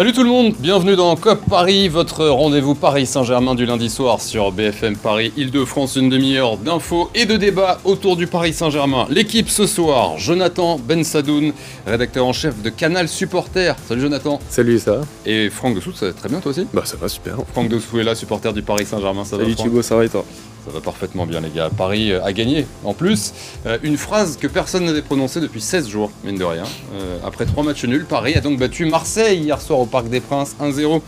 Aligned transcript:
Salut 0.00 0.14
tout 0.14 0.22
le 0.22 0.30
monde, 0.30 0.54
bienvenue 0.58 0.96
dans 0.96 1.14
COP 1.14 1.40
Paris, 1.50 1.88
votre 1.88 2.26
rendez-vous 2.26 2.74
Paris 2.74 3.04
Saint-Germain 3.04 3.54
du 3.54 3.66
lundi 3.66 3.90
soir 3.90 4.22
sur 4.22 4.50
BFM 4.50 4.96
Paris 4.96 5.30
Île-de-France, 5.36 5.96
une 5.96 6.08
demi-heure 6.08 6.56
d'infos 6.56 7.10
et 7.14 7.26
de 7.26 7.36
débats 7.36 7.78
autour 7.84 8.16
du 8.16 8.26
Paris 8.26 8.54
Saint-Germain. 8.54 9.06
L'équipe 9.10 9.50
ce 9.50 9.66
soir, 9.66 10.16
Jonathan 10.16 10.80
Ben 10.82 11.04
Sadoun, 11.04 11.52
rédacteur 11.86 12.24
en 12.24 12.32
chef 12.32 12.62
de 12.62 12.70
Canal 12.70 13.10
Supporter. 13.10 13.76
Salut 13.86 14.00
Jonathan. 14.00 14.40
Salut, 14.48 14.78
ça 14.78 14.92
va? 14.92 15.00
Et 15.26 15.50
Franck 15.50 15.74
Dessous, 15.74 15.92
ça 15.92 16.06
va 16.06 16.12
très 16.14 16.30
bien 16.30 16.40
toi 16.40 16.52
aussi? 16.52 16.66
Bah 16.72 16.84
ça 16.86 16.96
va 16.96 17.06
super. 17.06 17.36
Franck 17.52 17.68
Dessous 17.68 18.00
est 18.00 18.04
là, 18.04 18.14
supporter 18.14 18.54
du 18.54 18.62
Paris 18.62 18.86
Saint-Germain, 18.86 19.24
ça 19.24 19.36
Salut 19.36 19.50
va 19.50 19.54
Franck? 19.54 19.66
Thibaut, 19.66 19.82
ça 19.82 19.96
va 19.96 20.06
et 20.06 20.08
toi? 20.08 20.24
Ça 20.66 20.72
va 20.72 20.80
parfaitement 20.80 21.24
bien 21.26 21.40
les 21.40 21.50
gars. 21.50 21.70
Paris 21.74 22.12
euh, 22.12 22.22
a 22.22 22.32
gagné. 22.32 22.66
En 22.84 22.92
plus, 22.92 23.32
euh, 23.66 23.78
une 23.82 23.96
phrase 23.96 24.36
que 24.36 24.46
personne 24.46 24.84
n'avait 24.84 25.00
prononcée 25.02 25.40
depuis 25.40 25.60
16 25.60 25.88
jours, 25.88 26.10
mine 26.22 26.36
de 26.36 26.44
rien. 26.44 26.64
Euh, 26.94 27.18
après 27.24 27.46
trois 27.46 27.64
matchs 27.64 27.84
nuls, 27.84 28.04
Paris 28.04 28.34
a 28.34 28.40
donc 28.40 28.58
battu 28.58 28.84
Marseille 28.84 29.38
hier 29.40 29.60
soir 29.60 29.78
au 29.80 29.86
Parc 29.86 30.08
des 30.08 30.20
Princes 30.20 30.56
1-0. 30.60 31.00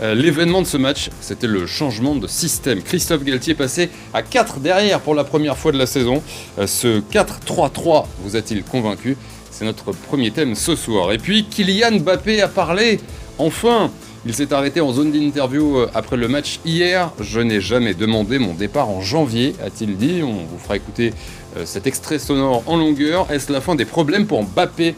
Euh, 0.00 0.14
L'événement 0.14 0.62
de 0.62 0.66
ce 0.66 0.76
match, 0.78 1.10
c'était 1.20 1.46
le 1.46 1.66
changement 1.66 2.14
de 2.14 2.26
système. 2.26 2.82
Christophe 2.82 3.24
Galtier 3.24 3.54
passé 3.54 3.90
à 4.14 4.22
4 4.22 4.58
derrière 4.60 5.00
pour 5.00 5.14
la 5.14 5.24
première 5.24 5.58
fois 5.58 5.70
de 5.70 5.78
la 5.78 5.86
saison. 5.86 6.22
Ce 6.66 7.00
4-3-3 7.00 8.06
vous 8.24 8.36
a-t-il 8.36 8.64
convaincu? 8.64 9.16
C'est 9.50 9.66
notre 9.66 9.92
premier 9.92 10.30
thème 10.32 10.54
ce 10.56 10.74
soir. 10.74 11.12
Et 11.12 11.18
puis 11.18 11.44
Kylian 11.44 12.00
Mbappé 12.00 12.40
a 12.42 12.48
parlé. 12.48 12.98
Enfin 13.38 13.90
il 14.26 14.32
s'est 14.32 14.54
arrêté 14.54 14.80
en 14.80 14.92
zone 14.92 15.12
d'interview 15.12 15.78
euh, 15.78 15.90
après 15.94 16.16
le 16.16 16.28
match 16.28 16.58
hier. 16.64 17.12
Je 17.20 17.40
n'ai 17.40 17.60
jamais 17.60 17.92
demandé 17.92 18.38
mon 18.38 18.54
départ 18.54 18.88
en 18.88 19.02
janvier, 19.02 19.54
a-t-il 19.62 19.96
dit. 19.96 20.22
On 20.22 20.32
vous 20.32 20.58
fera 20.58 20.76
écouter 20.76 21.12
euh, 21.56 21.66
cet 21.66 21.86
extrait 21.86 22.18
sonore 22.18 22.62
en 22.66 22.76
longueur. 22.76 23.30
Est-ce 23.30 23.52
la 23.52 23.60
fin 23.60 23.74
des 23.74 23.84
problèmes 23.84 24.26
pour 24.26 24.42
Mbappé? 24.42 24.94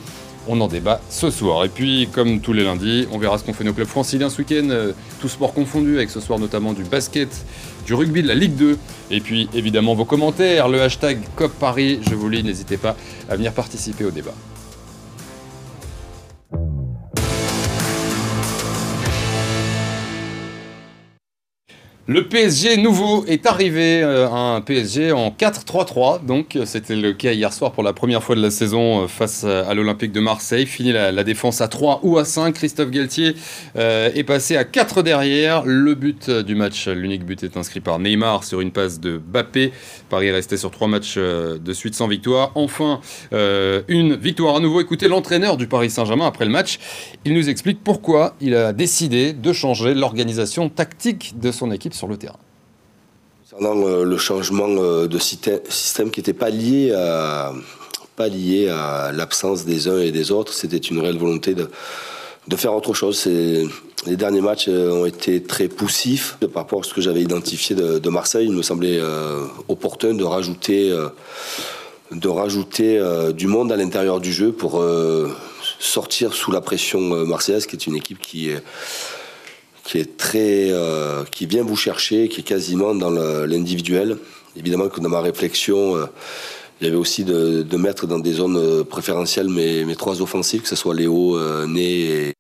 On 0.49 0.61
en 0.61 0.69
débat 0.69 1.01
ce 1.11 1.31
soir. 1.31 1.65
Et 1.65 1.69
puis, 1.69 2.09
comme 2.13 2.41
tous 2.41 2.53
les 2.53 2.63
lundis, 2.63 3.09
on 3.11 3.19
verra 3.19 3.37
ce 3.37 3.43
qu'on 3.43 3.53
fait 3.53 3.65
nos 3.65 3.73
clubs 3.73 3.89
franciliens 3.89 4.31
ce 4.31 4.39
week-end, 4.39 4.69
euh, 4.71 4.93
tous 5.21 5.29
sports 5.29 5.53
confondus, 5.53 5.97
avec 5.97 6.11
ce 6.11 6.21
soir 6.21 6.39
notamment 6.39 6.73
du 6.73 6.85
basket, 6.85 7.45
du 7.85 7.95
rugby, 7.95 8.23
de 8.23 8.29
la 8.29 8.37
Ligue 8.37 8.55
2. 8.55 8.79
Et 9.11 9.21
puis, 9.21 9.49
évidemment, 9.55 9.95
vos 9.95 10.05
commentaires, 10.05 10.69
le 10.69 10.81
hashtag 10.81 11.19
COP 11.35 11.51
Paris, 11.59 11.99
je 12.09 12.15
vous 12.15 12.29
lis, 12.29 12.45
n'hésitez 12.45 12.77
pas 12.77 12.95
à 13.29 13.35
venir 13.35 13.53
participer 13.53 14.05
au 14.05 14.13
débat. 14.13 14.35
Le 22.09 22.29
PSG 22.29 22.77
nouveau 22.77 23.25
est 23.27 23.47
arrivé, 23.47 24.01
euh, 24.01 24.31
un 24.31 24.61
PSG 24.61 25.11
en 25.11 25.31
4-3-3, 25.31 26.25
donc 26.25 26.57
c'était 26.65 26.95
le 26.95 27.13
cas 27.13 27.33
hier 27.33 27.53
soir 27.53 27.73
pour 27.73 27.83
la 27.83 27.93
première 27.93 28.23
fois 28.23 28.37
de 28.37 28.41
la 28.41 28.53
saison 28.53 29.03
euh, 29.03 29.07
face 29.09 29.43
à 29.43 29.75
l'Olympique 29.75 30.13
de 30.13 30.21
Marseille. 30.21 30.67
Fini 30.67 30.93
la, 30.93 31.25
défense 31.25 31.61
à 31.61 31.67
3 31.67 32.03
ou 32.05 32.17
à 32.17 32.25
5, 32.25 32.55
Christophe 32.55 32.93
Galtier 32.93 33.35
euh, 33.75 34.11
est 34.15 34.23
passé 34.23 34.57
à 34.57 34.63
4 34.63 35.03
derrière. 35.03 35.65
Le 35.67 35.97
but 35.97 36.31
du 36.31 36.55
match, 36.55 36.87
l'unique 36.87 37.25
but 37.27 37.43
est 37.43 37.57
inscrit 37.57 37.81
par 37.81 37.99
Neymar 37.99 38.45
sur 38.45 38.61
une 38.61 38.71
passe 38.71 39.01
de 39.01 39.19
Bappé. 39.19 39.73
Paris 40.09 40.29
est 40.29 40.33
resté 40.33 40.57
sur 40.57 40.71
3 40.71 40.87
matchs 40.87 41.15
euh, 41.17 41.59
de 41.59 41.73
suite 41.73 41.95
sans 41.95 42.07
victoire. 42.07 42.53
Enfin, 42.55 43.01
euh, 43.33 43.83
une 43.89 44.15
victoire 44.15 44.57
à 44.57 44.61
nouveau. 44.61 44.81
Écoutez 44.81 45.09
l'entraîneur 45.09 45.57
du 45.57 45.67
Paris 45.67 45.91
Saint-Germain 45.91 46.27
après 46.27 46.45
le 46.45 46.53
match. 46.53 46.79
Il 47.25 47.35
nous 47.35 47.49
explique 47.49 47.83
pourquoi 47.83 48.37
il 48.41 48.55
a 48.55 48.73
décidé 48.73 49.33
de 49.33 49.53
changer 49.53 49.95
l'organisation 49.95 50.69
tactique 50.69 51.35
de 51.41 51.51
son 51.51 51.73
équipe 51.73 51.95
sur 51.97 52.07
le 52.07 52.17
terrain. 52.17 52.39
Concernant 53.51 53.87
euh, 53.87 54.05
le 54.05 54.19
changement 54.19 54.69
euh, 54.69 55.07
de 55.07 55.19
système, 55.19 56.11
qui 56.11 56.21
n'était 56.21 56.33
pas 56.33 56.51
lié 56.51 56.93
à 56.93 57.53
l'absence 59.13 59.65
des 59.65 59.89
uns 59.89 59.99
et 59.99 60.13
des 60.13 60.31
autres, 60.31 60.53
c'était 60.53 60.77
une 60.77 60.99
réelle 61.01 61.19
volonté 61.19 61.55
de, 61.55 61.69
faire 62.57 62.75
autre 62.75 62.93
chose. 62.93 63.25
Les 63.27 64.17
derniers 64.17 64.41
matchs 64.41 64.67
euh, 64.69 64.91
ont 64.91 65.07
été 65.07 65.43
très 65.43 65.69
poussifs 65.69 66.37
par 66.53 66.65
rapport 66.65 66.81
à 66.81 66.83
ce 66.83 66.93
que 66.93 67.01
j'avais 67.01 67.23
identifié 67.23 67.75
de, 67.77 68.09
Marseille. 68.11 68.47
Il 68.47 68.53
me 68.53 68.63
semblait 68.63 69.01
opportun 69.69 70.15
de 70.15 70.25
rajouter, 70.25 70.93
du 73.33 73.47
monde 73.47 73.73
à 73.73 73.77
l'intérieur 73.77 74.21
du 74.21 74.33
jeu 74.33 74.53
pour 74.53 74.85
sortir 75.79 76.35
sous 76.35 76.51
la 76.51 76.61
pression 76.61 77.01
marseillaise, 77.27 77.67
qui 77.67 77.77
est 77.77 77.87
une 77.87 77.97
équipe 77.97 78.21
qui 78.21 78.51
qui 79.87 79.99
est 79.99 80.17
très, 80.17 80.71
euh, 80.71 81.25
qui 81.31 81.47
vient 81.47 81.63
vous 81.63 81.77
chercher, 81.77 82.29
qui 82.29 82.41
est 82.41 82.45
quasiment 82.45 82.95
dans 82.95 83.11
l'individuel. 83.11 84.19
Évidemment 84.57 84.89
que 84.89 85.01
dans 85.01 85.09
ma 85.09 85.21
réflexion, 85.21 85.97
euh, 85.97 86.07
il 86.81 86.87
y 86.87 86.89
avait 86.89 86.97
aussi 86.99 87.25
de, 87.25 87.77
mettre 87.77 88.07
dans 88.07 88.19
des 88.19 88.33
zones 88.33 88.57
euh, 88.57 88.85
préférentielles 88.85 89.49
mes, 89.49 89.85
mes 89.85 89.97
trois 89.97 90.21
offensifs, 90.21 90.63
que 90.63 90.69
ce 90.69 90.77
soit 90.77 90.95
Léo, 90.95 91.39
euh, 91.39 91.67
Né 91.67 92.29
et, 92.29 92.33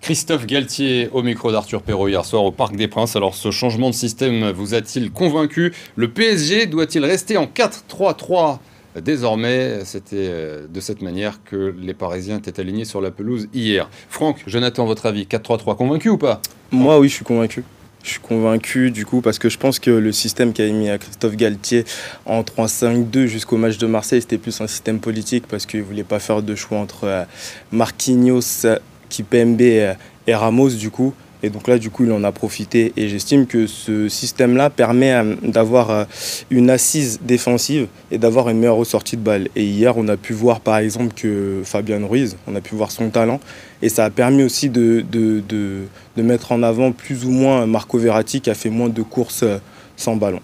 Christophe 0.00 0.46
Galtier 0.46 1.08
au 1.12 1.22
micro 1.22 1.52
d'Arthur 1.52 1.80
Perrault 1.80 2.08
hier 2.08 2.24
soir 2.24 2.42
au 2.42 2.50
Parc 2.50 2.74
des 2.74 2.88
Princes. 2.88 3.14
Alors 3.14 3.36
ce 3.36 3.52
changement 3.52 3.88
de 3.88 3.94
système 3.94 4.50
vous 4.50 4.74
a-t-il 4.74 5.12
convaincu? 5.12 5.72
Le 5.94 6.10
PSG 6.10 6.66
doit-il 6.66 7.04
rester 7.04 7.36
en 7.36 7.46
4-3-3 7.46 8.58
Désormais, 9.00 9.84
c'était 9.84 10.16
euh, 10.28 10.66
de 10.68 10.80
cette 10.80 11.00
manière 11.00 11.40
que 11.44 11.74
les 11.78 11.94
Parisiens 11.94 12.36
étaient 12.36 12.60
alignés 12.60 12.84
sur 12.84 13.00
la 13.00 13.10
pelouse 13.10 13.48
hier. 13.54 13.88
Franck, 14.10 14.42
Jonathan, 14.46 14.84
votre 14.84 15.06
avis 15.06 15.24
4-3-3 15.24 15.76
convaincu 15.76 16.10
ou 16.10 16.18
pas? 16.18 16.42
Moi, 16.70 16.98
oui, 16.98 17.08
je 17.08 17.14
suis 17.14 17.24
convaincu. 17.24 17.64
Je 18.02 18.10
suis 18.10 18.20
convaincu 18.20 18.90
du 18.90 19.06
coup 19.06 19.20
parce 19.20 19.38
que 19.38 19.48
je 19.48 19.56
pense 19.56 19.78
que 19.78 19.90
le 19.90 20.10
système 20.10 20.52
qu'a 20.52 20.66
mis 20.68 20.90
à 20.90 20.98
Christophe 20.98 21.36
Galtier 21.36 21.84
en 22.26 22.42
3-5-2 22.42 23.26
jusqu'au 23.26 23.56
match 23.56 23.78
de 23.78 23.86
Marseille, 23.86 24.20
c'était 24.20 24.38
plus 24.38 24.60
un 24.60 24.66
système 24.66 24.98
politique 24.98 25.46
parce 25.46 25.66
qu'il 25.66 25.80
ne 25.80 25.84
voulait 25.84 26.02
pas 26.02 26.18
faire 26.18 26.42
de 26.42 26.54
choix 26.56 26.78
entre 26.78 27.04
euh, 27.04 27.24
Marquinhos, 27.70 28.64
euh, 28.64 28.76
Kipembe 29.08 29.60
et 29.60 29.94
Ramos 30.34 30.70
du 30.70 30.90
coup. 30.90 31.14
Et 31.42 31.50
donc 31.50 31.66
là, 31.68 31.78
du 31.78 31.90
coup, 31.90 32.04
il 32.04 32.12
en 32.12 32.22
a 32.24 32.32
profité. 32.32 32.92
Et 32.96 33.08
j'estime 33.08 33.46
que 33.46 33.66
ce 33.66 34.08
système-là 34.08 34.70
permet 34.70 35.12
euh, 35.12 35.34
d'avoir 35.42 35.90
euh, 35.90 36.04
une 36.50 36.70
assise 36.70 37.20
défensive 37.22 37.88
et 38.10 38.18
d'avoir 38.18 38.48
une 38.48 38.58
meilleure 38.58 38.76
ressortie 38.76 39.16
de 39.16 39.22
balle. 39.22 39.48
Et 39.56 39.64
hier, 39.64 39.96
on 39.96 40.06
a 40.08 40.16
pu 40.16 40.32
voir 40.32 40.60
par 40.60 40.78
exemple 40.78 41.14
que 41.14 41.62
Fabien 41.64 42.06
Ruiz, 42.06 42.36
on 42.46 42.54
a 42.54 42.60
pu 42.60 42.74
voir 42.74 42.90
son 42.90 43.10
talent. 43.10 43.40
Et 43.82 43.88
ça 43.88 44.04
a 44.04 44.10
permis 44.10 44.44
aussi 44.44 44.68
de, 44.68 45.04
de, 45.10 45.42
de, 45.48 45.82
de 46.16 46.22
mettre 46.22 46.52
en 46.52 46.62
avant 46.62 46.92
plus 46.92 47.24
ou 47.24 47.30
moins 47.30 47.66
Marco 47.66 47.98
Verratti 47.98 48.40
qui 48.40 48.50
a 48.50 48.54
fait 48.54 48.70
moins 48.70 48.88
de 48.88 49.02
courses 49.02 49.42
euh, 49.42 49.58
sans 49.96 50.16
ballon. 50.16 50.40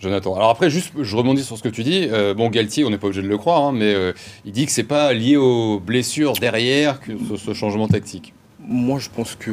Jonathan. 0.00 0.34
Alors 0.34 0.50
après, 0.50 0.68
juste, 0.68 0.92
je 1.00 1.16
rebondis 1.16 1.44
sur 1.44 1.56
ce 1.56 1.62
que 1.62 1.68
tu 1.68 1.84
dis. 1.84 2.08
Euh, 2.10 2.34
bon, 2.34 2.50
Galtier, 2.50 2.84
on 2.84 2.90
n'est 2.90 2.98
pas 2.98 3.06
obligé 3.06 3.22
de 3.22 3.28
le 3.28 3.38
croire, 3.38 3.62
hein, 3.62 3.72
mais 3.72 3.94
euh, 3.94 4.12
il 4.44 4.50
dit 4.50 4.66
que 4.66 4.72
c'est 4.72 4.82
pas 4.82 5.12
lié 5.12 5.36
aux 5.36 5.78
blessures 5.78 6.32
derrière 6.32 7.00
que 7.00 7.12
ce, 7.30 7.36
ce 7.36 7.54
changement 7.54 7.86
tactique. 7.86 8.34
Moi, 8.60 8.98
je 8.98 9.08
pense 9.14 9.36
que. 9.36 9.52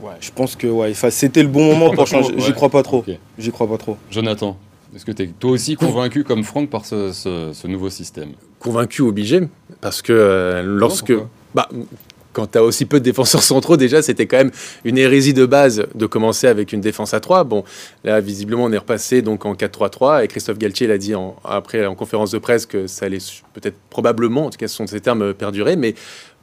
Ouais, 0.00 0.12
je 0.20 0.30
pense 0.34 0.56
que 0.56 0.66
ouais, 0.66 0.92
c'était 1.10 1.42
le 1.42 1.48
bon 1.48 1.72
moment 1.72 1.90
pour 1.92 2.06
changer. 2.06 2.34
Ouais. 2.34 2.40
J'y 2.40 2.52
crois 2.52 2.68
pas 2.68 2.82
trop. 2.82 2.98
Ok. 2.98 3.10
J'y 3.38 3.50
crois 3.52 3.68
pas 3.68 3.78
trop. 3.78 3.96
Jonathan, 4.10 4.56
est-ce 4.94 5.04
que 5.04 5.12
tu 5.12 5.22
es 5.22 5.26
toi 5.28 5.52
aussi 5.52 5.76
convaincu 5.76 6.24
comme 6.24 6.42
Franck 6.44 6.68
par 6.70 6.84
ce, 6.84 7.12
ce- 7.12 7.50
ce 7.52 7.66
nouveau 7.68 7.90
système? 7.90 8.30
Convaincu, 8.58 9.02
obligé, 9.02 9.40
parce 9.80 10.02
que 10.02 10.12
euh, 10.12 10.62
lorsque, 10.64 11.12
bah, 11.54 11.68
quand 12.32 12.50
tu 12.50 12.58
as 12.58 12.64
aussi 12.64 12.84
peu 12.86 12.98
de 12.98 13.04
défenseurs 13.04 13.42
centraux, 13.42 13.76
déjà, 13.76 14.02
c'était 14.02 14.26
quand 14.26 14.38
même 14.38 14.50
une 14.84 14.98
hérésie 14.98 15.34
de 15.34 15.46
base 15.46 15.86
de 15.94 16.06
commencer 16.06 16.48
avec 16.48 16.72
une 16.72 16.80
défense 16.80 17.14
à 17.14 17.20
3. 17.20 17.44
Bon, 17.44 17.62
là, 18.02 18.20
visiblement, 18.20 18.64
on 18.64 18.72
est 18.72 18.78
repassé 18.78 19.22
donc 19.22 19.46
en 19.46 19.54
4-3-3, 19.54 20.24
et 20.24 20.28
Christophe 20.28 20.58
Galtier 20.58 20.86
l'a 20.88 20.98
dit 20.98 21.14
en- 21.14 21.36
après 21.44 21.86
en 21.86 21.94
conférence 21.94 22.30
de 22.32 22.38
presse 22.38 22.66
que 22.66 22.86
ça 22.88 23.06
allait 23.06 23.18
peut-être 23.52 23.76
probablement, 23.90 24.46
en 24.46 24.50
tout 24.50 24.58
cas, 24.58 24.66
ce 24.66 24.74
sont 24.74 24.86
ces 24.88 25.00
termes 25.00 25.34
perdurer, 25.34 25.76
mais 25.76 25.94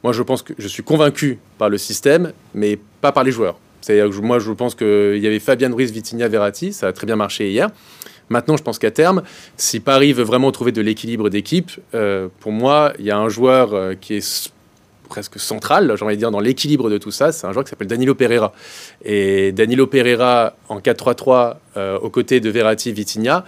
moi, 0.02 0.12
je 0.12 0.22
pense 0.22 0.42
que 0.42 0.52
je 0.58 0.68
suis 0.68 0.82
convaincu 0.82 1.38
par 1.58 1.68
le 1.68 1.78
système, 1.78 2.32
mais 2.54 2.78
pas 3.00 3.12
par 3.12 3.24
les 3.24 3.32
joueurs. 3.32 3.58
C'est-à-dire 3.80 4.10
que 4.10 4.24
moi, 4.24 4.38
je 4.38 4.52
pense 4.52 4.74
qu'il 4.74 5.18
y 5.18 5.26
avait 5.26 5.40
Fabien 5.40 5.72
Ruiz, 5.72 5.90
Vitinha, 5.92 6.28
Verratti, 6.28 6.72
ça 6.72 6.88
a 6.88 6.92
très 6.92 7.06
bien 7.06 7.16
marché 7.16 7.50
hier. 7.50 7.70
Maintenant, 8.28 8.56
je 8.56 8.62
pense 8.62 8.78
qu'à 8.78 8.90
terme, 8.90 9.22
si 9.56 9.80
Paris 9.80 10.12
veut 10.12 10.22
vraiment 10.22 10.50
trouver 10.52 10.72
de 10.72 10.80
l'équilibre 10.80 11.28
d'équipe, 11.28 11.70
euh, 11.94 12.28
pour 12.40 12.52
moi, 12.52 12.92
il 12.98 13.04
y 13.04 13.10
a 13.10 13.18
un 13.18 13.28
joueur 13.28 13.74
euh, 13.74 13.94
qui 13.94 14.14
est 14.14 14.52
presque 15.08 15.38
central, 15.38 15.92
j'ai 15.94 16.04
envie 16.04 16.14
de 16.14 16.20
dire, 16.20 16.30
dans 16.30 16.40
l'équilibre 16.40 16.88
de 16.88 16.96
tout 16.96 17.10
ça, 17.10 17.32
c'est 17.32 17.46
un 17.46 17.52
joueur 17.52 17.64
qui 17.64 17.70
s'appelle 17.70 17.88
Danilo 17.88 18.14
Pereira. 18.14 18.54
Et 19.04 19.52
Danilo 19.52 19.86
Pereira 19.86 20.54
en 20.70 20.78
4-3-3 20.78 21.56
euh, 21.76 21.98
aux 21.98 22.08
côtés 22.08 22.40
de 22.40 22.48
Verratti, 22.48 22.92
Vitinha, 22.92 23.44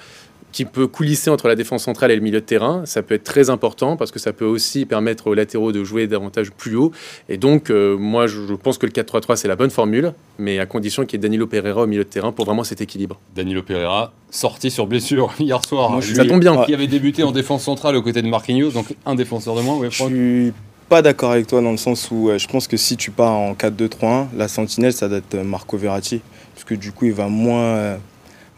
qui 0.55 0.65
peut 0.65 0.87
coulisser 0.87 1.31
entre 1.31 1.49
la 1.49 1.57
défense 1.57 1.83
centrale 1.83 2.13
et 2.13 2.15
le 2.15 2.21
milieu 2.21 2.41
de 2.41 2.45
terrain, 2.47 2.83
ça 2.87 3.03
peut 3.03 3.17
être 3.17 3.25
très 3.25 3.51
important 3.51 3.97
parce 3.97 4.13
que 4.13 4.21
ça 4.21 4.33
peut 4.33 4.45
aussi 4.45 4.87
permettre 4.87 5.27
aux 5.27 5.35
latéraux 5.35 5.73
de 5.73 5.83
jouer 5.83 6.07
davantage 6.07 6.53
plus 6.53 6.77
haut. 6.77 6.93
Et 7.29 7.39
donc, 7.39 7.71
euh, 7.71 7.97
moi, 7.99 8.29
je, 8.29 8.55
pense 8.55 8.79
que 8.79 8.87
le 8.87 8.93
4-3-3, 8.93 9.35
c'est 9.35 9.49
la 9.49 9.57
bonne 9.57 9.71
formule, 9.71 10.13
mais 10.39 10.61
à 10.61 10.67
condition 10.67 11.05
qu'il 11.07 11.19
y 11.19 11.21
ait 11.21 11.27
Danilo 11.27 11.49
Pereira 11.49 11.83
au 11.83 11.87
milieu 11.89 12.05
de 12.05 12.09
terrain 12.09 12.31
pour 12.31 12.45
vraiment 12.45 12.63
cet 12.63 12.81
équilibre. 12.81 13.19
Danilo 13.35 13.65
Pereira, 13.65 14.13
sorti 14.31 14.71
sur 14.71 14.87
blessure 14.87 15.35
hier 15.41 15.65
soir. 15.65 15.91
Moi, 15.91 16.01
je 16.01 16.11
Lui 16.11 16.15
Ça 16.15 16.25
tombe 16.25 16.39
bien. 16.39 16.65
Qui 16.65 16.73
avait 16.73 16.87
débuté 16.87 17.25
en 17.25 17.33
défense 17.33 17.65
centrale 17.65 17.97
aux 17.97 18.03
côtés 18.03 18.23
de 18.23 18.29
Marquinhos, 18.29 18.71
donc 18.71 18.95
un 19.07 19.17
défenseur 19.17 19.57
de 19.57 19.61
moins. 19.61 19.77
Ouais, 19.77 19.91
Je 19.91 20.05
suis 20.05 20.53
pas 20.89 21.03
d'accord 21.03 21.33
avec 21.33 21.49
toi 21.49 21.63
dans 21.63 21.73
le 21.73 21.79
sens 21.79 22.13
où 22.13 22.29
euh, 22.29 22.39
je 22.39 22.47
pense 22.47 22.69
que 22.69 22.77
si 22.77 22.97
tu 22.97 23.11
pars 23.11 23.33
en 23.33 23.55
4-2-3-1, 23.55 24.27
la 24.37 24.47
sentinelle, 24.47 24.93
ça 24.93 25.09
doit 25.09 25.19
être 25.19 25.35
euh, 25.35 25.43
Marco 25.43 25.77
Verratti. 25.77 26.21
Parce 26.55 26.65
que 26.65 26.75
du 26.75 26.93
coup, 26.93 27.07
il 27.07 27.13
va 27.13 27.27
moins, 27.27 27.63
euh, 27.63 27.97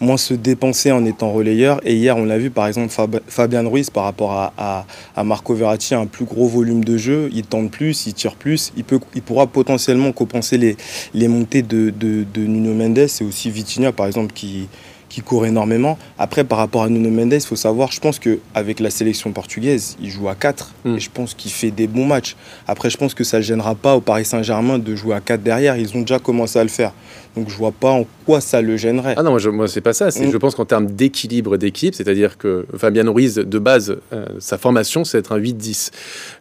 moins 0.00 0.16
se 0.16 0.34
dépenser 0.34 0.93
en 0.93 1.04
étant 1.04 1.32
relayeur. 1.32 1.81
Et 1.84 1.94
hier, 1.94 2.16
on 2.16 2.25
l'a 2.25 2.38
vu 2.38 2.50
par 2.50 2.66
exemple, 2.66 2.93
Fabien 3.28 3.66
Ruiz 3.66 3.90
par 3.90 4.04
rapport 4.04 4.32
à, 4.32 4.87
à, 5.14 5.25
Marco 5.25 5.54
Verratti, 5.54 5.94
a 5.94 5.98
un 5.98 6.06
plus 6.06 6.25
gros 6.25 6.46
volume 6.46 6.84
de 6.84 6.96
jeu. 6.96 7.31
Il 7.32 7.44
tente 7.44 7.70
plus, 7.70 8.06
il 8.06 8.14
tire 8.14 8.34
plus. 8.34 8.72
Il, 8.76 8.84
peut, 8.84 9.00
il 9.14 9.22
pourra 9.22 9.46
potentiellement 9.46 10.12
compenser 10.12 10.58
les, 10.58 10.76
les 11.14 11.28
montées 11.28 11.62
de, 11.62 11.90
de, 11.90 12.25
de 12.32 12.40
Nuno 12.40 12.75
Mendes 12.75 12.98
et 12.98 13.25
aussi 13.25 13.50
Vitinha 13.50 13.93
par 13.93 14.06
exemple 14.06 14.32
qui 14.32 14.69
qui 15.08 15.22
court 15.22 15.46
énormément. 15.46 15.99
Après, 16.19 16.44
par 16.44 16.58
rapport 16.58 16.82
à 16.82 16.88
Nuno 16.88 17.10
Mendes, 17.10 17.34
il 17.34 17.40
faut 17.40 17.56
savoir, 17.56 17.92
je 17.92 18.00
pense 18.00 18.19
qu'avec 18.19 18.81
la 18.81 18.90
sélection 18.90 19.32
portugaise, 19.32 19.96
il 20.00 20.10
joue 20.10 20.28
à 20.28 20.34
4 20.34 20.75
mm. 20.84 20.96
et 20.96 21.00
je 21.00 21.10
pense 21.10 21.34
qu'il 21.34 21.50
fait 21.50 21.70
des 21.70 21.87
bons 21.87 22.06
matchs. 22.06 22.37
Après, 22.66 22.90
je 22.90 22.96
pense 22.96 23.14
que 23.14 23.25
ça 23.25 23.38
ne 23.38 23.42
gênera 23.42 23.75
pas 23.75 23.96
au 23.96 24.00
Paris 24.00 24.25
Saint-Germain 24.25 24.78
de 24.78 24.94
jouer 24.96 25.14
à 25.14 25.20
4 25.20 25.42
derrière. 25.42 25.76
Ils 25.76 25.96
ont 25.96 26.00
déjà 26.00 26.19
commencé 26.19 26.58
à 26.58 26.62
le 26.62 26.69
faire. 26.69 26.92
Donc 27.37 27.50
je 27.50 27.56
vois 27.56 27.73
pas 27.73 27.91
en 27.91 28.06
quoi 28.25 28.41
ça 28.41 28.62
le 28.62 28.77
gênerait. 28.77 29.15
Ah 29.17 29.23
non, 29.23 29.31
moi, 29.31 29.38
je, 29.38 29.50
moi 29.50 29.69
c'est 29.69 29.83
pas 29.83 29.93
ça. 29.93 30.06
Mm. 30.06 30.31
Je 30.33 30.37
pense 30.38 30.55
qu'en 30.55 30.65
termes 30.65 30.87
d'équilibre 30.87 31.59
d'équipe, 31.59 31.94
c'est-à-dire 31.94 32.38
que 32.38 32.67
Fabien 32.77 33.09
Ruiz, 33.11 33.35
de 33.35 33.59
base, 33.59 33.99
euh, 34.12 34.25
sa 34.38 34.56
formation, 34.56 35.05
c'est 35.05 35.19
être 35.19 35.33
un 35.33 35.38
8-10. 35.38 35.91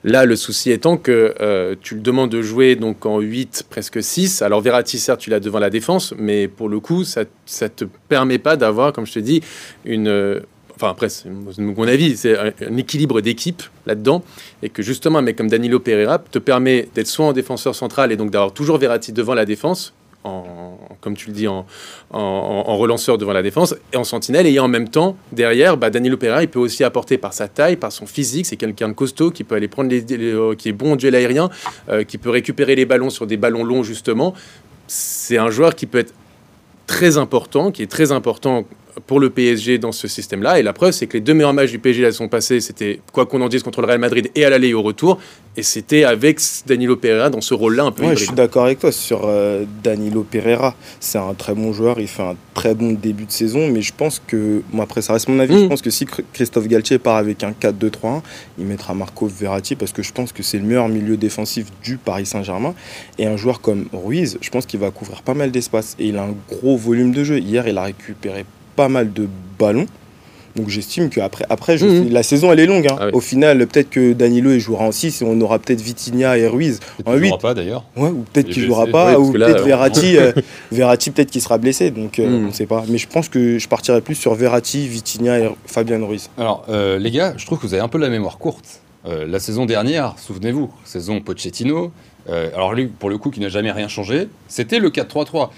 Là, 0.06 0.26
le 0.26 0.36
souci 0.36 0.72
étant 0.72 0.98
que 0.98 1.36
euh, 1.42 1.76
tu 1.82 1.96
le 1.96 2.02
demandes 2.02 2.32
de 2.32 2.42
jouer 2.42 2.76
donc 2.76 3.06
en 3.06 3.20
8, 3.20 3.66
presque 3.70 4.02
6. 4.02 4.42
Alors 4.42 4.62
Verratti, 4.62 4.98
certes, 4.98 5.20
tu 5.20 5.30
l'as 5.30 5.40
devant 5.42 5.60
la 5.60 5.70
défense, 5.70 6.14
mais 6.18 6.48
pour 6.48 6.70
le 6.70 6.80
coup, 6.80 7.04
ça 7.04 7.22
ne 7.24 7.68
te 7.68 7.86
permet 8.08 8.38
pas 8.38 8.56
d'avoir, 8.56 8.94
comme 8.94 9.06
je 9.06 9.14
te 9.14 9.20
dis, 9.20 9.42
une... 9.84 10.08
Euh, 10.08 10.40
enfin 10.76 10.90
après, 10.90 11.10
c'est 11.10 11.30
mon 11.30 11.88
avis, 11.88 12.16
c'est 12.18 12.38
un 12.38 12.78
équilibre 12.78 13.22
d'équipe 13.22 13.64
là-dedans, 13.86 14.24
et 14.62 14.70
que 14.70 14.82
justement 14.82 15.20
un 15.20 15.22
mec 15.22 15.38
comme 15.38 15.50
Danilo 15.50 15.80
Pereira 15.80 16.20
te 16.20 16.40
permet 16.40 16.88
d'être 16.96 17.08
soit 17.08 17.26
en 17.26 17.34
défenseur 17.34 17.76
central 17.76 18.12
et 18.12 18.18
donc 18.18 18.32
d'avoir 18.32 18.54
toujours 18.54 18.78
Verratti 18.78 19.14
devant 19.14 19.34
la 19.34 19.46
défense, 19.46 19.94
comme 21.02 21.16
tu 21.16 21.28
le 21.28 21.34
dis, 21.34 21.48
en, 21.48 21.66
relanceur 22.12 23.18
devant 23.18 23.34
la 23.34 23.44
défense 23.44 23.76
et 23.94 23.98
en 23.98 24.04
sentinelle. 24.04 24.48
Et 24.48 24.60
en 24.60 24.68
même 24.68 24.90
temps, 24.90 25.16
derrière, 25.32 25.78
bah, 25.78 25.90
Danilo 25.90 26.18
Pereira, 26.18 26.44
il 26.44 26.50
peut 26.50 26.60
aussi 26.60 26.84
apporter 26.84 27.18
par 27.18 27.34
sa 27.34 27.48
taille, 27.48 27.76
par 27.76 27.92
son 27.92 28.06
physique. 28.06 28.46
C'est 28.46 28.58
quelqu'un 28.58 28.90
de 28.90 28.94
costaud 28.94 29.32
qui 29.32 29.44
peut 29.44 29.56
aller 29.56 29.68
prendre 29.68 29.90
les, 29.90 30.04
euh, 30.12 30.56
qui 30.56 30.70
est 30.70 30.74
bon 30.74 30.94
au 30.94 30.96
duel 30.96 31.16
aérien, 31.16 31.50
euh, 31.90 32.04
qui 32.04 32.18
peut 32.18 32.30
récupérer 32.30 32.76
les 32.76 32.86
ballons 32.86 33.10
sur 33.10 33.28
des 33.28 33.38
ballons 33.38 33.64
longs, 33.64 33.84
justement. 33.84 34.34
C'est 34.88 35.38
un 35.38 35.50
joueur 35.50 35.76
qui 35.76 35.86
peut 35.86 36.00
être 36.00 36.14
très 36.88 37.18
important, 37.18 37.72
qui 37.72 37.84
est 37.84 37.92
très 37.92 38.12
important 38.12 38.66
pour 39.08 39.20
le 39.20 39.30
PSG 39.30 39.78
dans 39.78 39.92
ce 39.92 40.08
système-là. 40.08 40.60
Et 40.60 40.64
la 40.64 40.74
preuve, 40.74 40.92
c'est 40.92 41.08
que 41.08 41.14
les 41.14 41.22
deux 41.22 41.34
meilleurs 41.34 41.54
matchs 41.54 41.72
du 41.72 41.80
PSG 41.80 42.02
la 42.02 42.12
saison 42.12 42.28
passée, 42.28 42.60
c'était 42.62 43.00
quoi 43.12 43.26
qu'on 43.26 43.42
en 43.42 43.50
dise 43.50 43.64
contre 43.64 43.82
le 43.82 43.88
Real 43.88 44.00
Madrid 44.00 44.30
et 44.36 44.46
à 44.46 44.50
l'aller 44.50 44.70
et 44.70 44.74
au 44.74 44.82
retour. 44.82 45.20
Et 45.58 45.64
c'était 45.64 46.04
avec 46.04 46.40
Danilo 46.68 46.98
Pereira 46.98 47.30
dans 47.30 47.40
ce 47.40 47.54
rôle-là 47.54 47.86
un 47.86 47.92
peu. 47.92 48.04
Ouais, 48.04 48.16
je 48.16 48.26
suis 48.26 48.34
d'accord 48.34 48.66
avec 48.66 48.80
toi 48.80 48.92
sur 48.92 49.22
euh, 49.24 49.64
Danilo 49.84 50.24
Pereira. 50.30 50.76
C'est 51.00 51.18
un 51.18 51.34
très 51.34 51.54
bon 51.54 51.72
joueur, 51.72 52.00
il 52.00 52.08
fait 52.08 52.24
un 52.24 52.36
très 52.54 52.76
bon 52.76 52.92
début 52.92 53.26
de 53.26 53.32
saison, 53.32 53.70
mais 53.70 53.82
je 53.82 53.94
pense 53.96 54.22
que, 54.26 54.62
moi 54.74 54.84
après 54.84 55.02
ça 55.02 55.14
reste 55.14 55.30
mon 55.30 55.40
avis, 55.40 55.58
je 55.58 55.66
mm. 55.66 55.70
pense 55.70 55.82
que 55.82 55.90
si 55.90 56.06
Christophe 56.34 56.68
Galtier 56.68 57.00
part 57.00 57.16
avec 57.16 57.44
un 57.44 57.52
4-2-3-1, 57.52 58.22
il 58.58 58.66
mettra 58.66 58.94
Marco 58.94 59.28
Verratti 59.28 59.76
parce 59.76 59.94
que 59.94 60.04
je 60.04 60.12
pense 60.12 60.34
que 60.34 60.44
c'est 60.44 60.58
le 60.58 60.66
meilleur 60.66 60.90
milieu 60.90 61.16
défensif 61.16 61.68
du 61.84 61.98
Paris 61.98 62.26
Saint-Germain. 62.26 62.74
Et 63.18 63.26
un 63.26 63.38
joueur 63.38 63.62
comme 63.62 63.88
Ruiz, 63.94 64.38
je 64.42 64.50
pense 64.50 64.66
qu'il 64.66 64.82
va 64.82 64.92
couvrir 64.92 65.22
pas 65.22 65.34
mal 65.36 65.52
d'espace 65.52 65.96
et 66.00 66.08
il 66.08 66.18
a 66.18 66.24
un 66.24 66.36
gros 66.50 66.76
volume 66.76 67.14
de 67.14 67.24
jeu. 67.24 67.40
Hier, 67.40 67.66
il 67.68 67.78
a 67.78 67.84
récupéré 67.84 68.46
pas 68.76 68.90
mal 68.90 69.14
de 69.14 69.28
ballons. 69.60 69.88
Donc 70.56 70.70
j'estime 70.70 71.10
qu'après, 71.10 71.46
après, 71.50 71.76
mhm. 71.78 72.12
la 72.12 72.24
saison 72.24 72.52
elle 72.52 72.62
est 72.62 72.66
longue. 72.66 72.88
Hein. 72.88 72.96
Ah 73.00 73.08
Au 73.12 73.20
final, 73.20 73.68
peut-être 73.68 73.90
que 73.90 74.14
Danilo 74.14 74.52
il 74.54 74.60
jouera 74.60 74.86
en 74.86 74.92
6 74.92 75.22
et 75.22 75.26
on 75.26 75.40
aura 75.42 75.60
peut-être 75.60 75.82
Vitinha 75.82 76.38
et 76.38 76.48
Ruiz 76.48 76.80
en 77.06 77.16
8. 77.16 77.28
jouera 77.28 77.40
pas 77.40 77.54
d'ailleurs. 77.54 77.84
Ouais, 77.98 78.10
ou 78.10 78.26
peut-être 78.32 78.50
qu'il 78.50 78.64
jouera 78.64 78.88
pas, 78.88 79.20
ou 79.20 79.34
peut-être 79.34 79.66
Verratti, 79.66 80.18
euh, 80.18 80.32
Verratti 80.72 81.12
peut-être 81.12 81.30
qu'il 81.30 81.42
sera 81.42 81.58
blessé. 81.58 81.92
Donc 81.92 82.20
euh, 82.20 82.28
mhm. 82.28 82.46
on 82.46 82.48
ne 82.48 82.52
sait 82.52 82.68
pas. 82.68 82.86
Mais 82.88 82.98
je 82.98 83.08
pense 83.08 83.28
que 83.28 83.60
je 83.60 83.68
partirai 83.68 84.00
plus 84.00 84.16
sur 84.16 84.34
Verratti, 84.34 84.88
Vitinha 84.88 85.40
et 85.40 85.50
Fabien 85.66 86.04
Ruiz. 86.06 86.30
Alors 86.38 86.66
euh, 86.70 87.00
les 87.00 87.12
gars, 87.12 87.34
je 87.36 87.46
trouve 87.46 87.60
que 87.60 87.68
vous 87.68 87.74
avez 87.74 87.84
un 87.84 87.90
peu 87.90 87.98
la 87.98 88.10
mémoire 88.10 88.38
courte. 88.38 88.80
la 89.06 89.40
saison 89.40 89.66
dernière, 89.66 90.16
souvenez-vous, 90.18 90.72
saison 90.86 91.20
Pochettino. 91.20 91.92
alors 92.30 92.74
lui, 92.74 92.88
pour 92.88 93.10
le 93.10 93.18
coup, 93.18 93.30
qui 93.30 93.42
n'a 93.42 93.50
jamais 93.50 93.74
rien 93.74 93.90
changé, 93.90 94.30
c'était 94.48 94.80
le 94.80 94.90
4-3-3. 94.90 95.50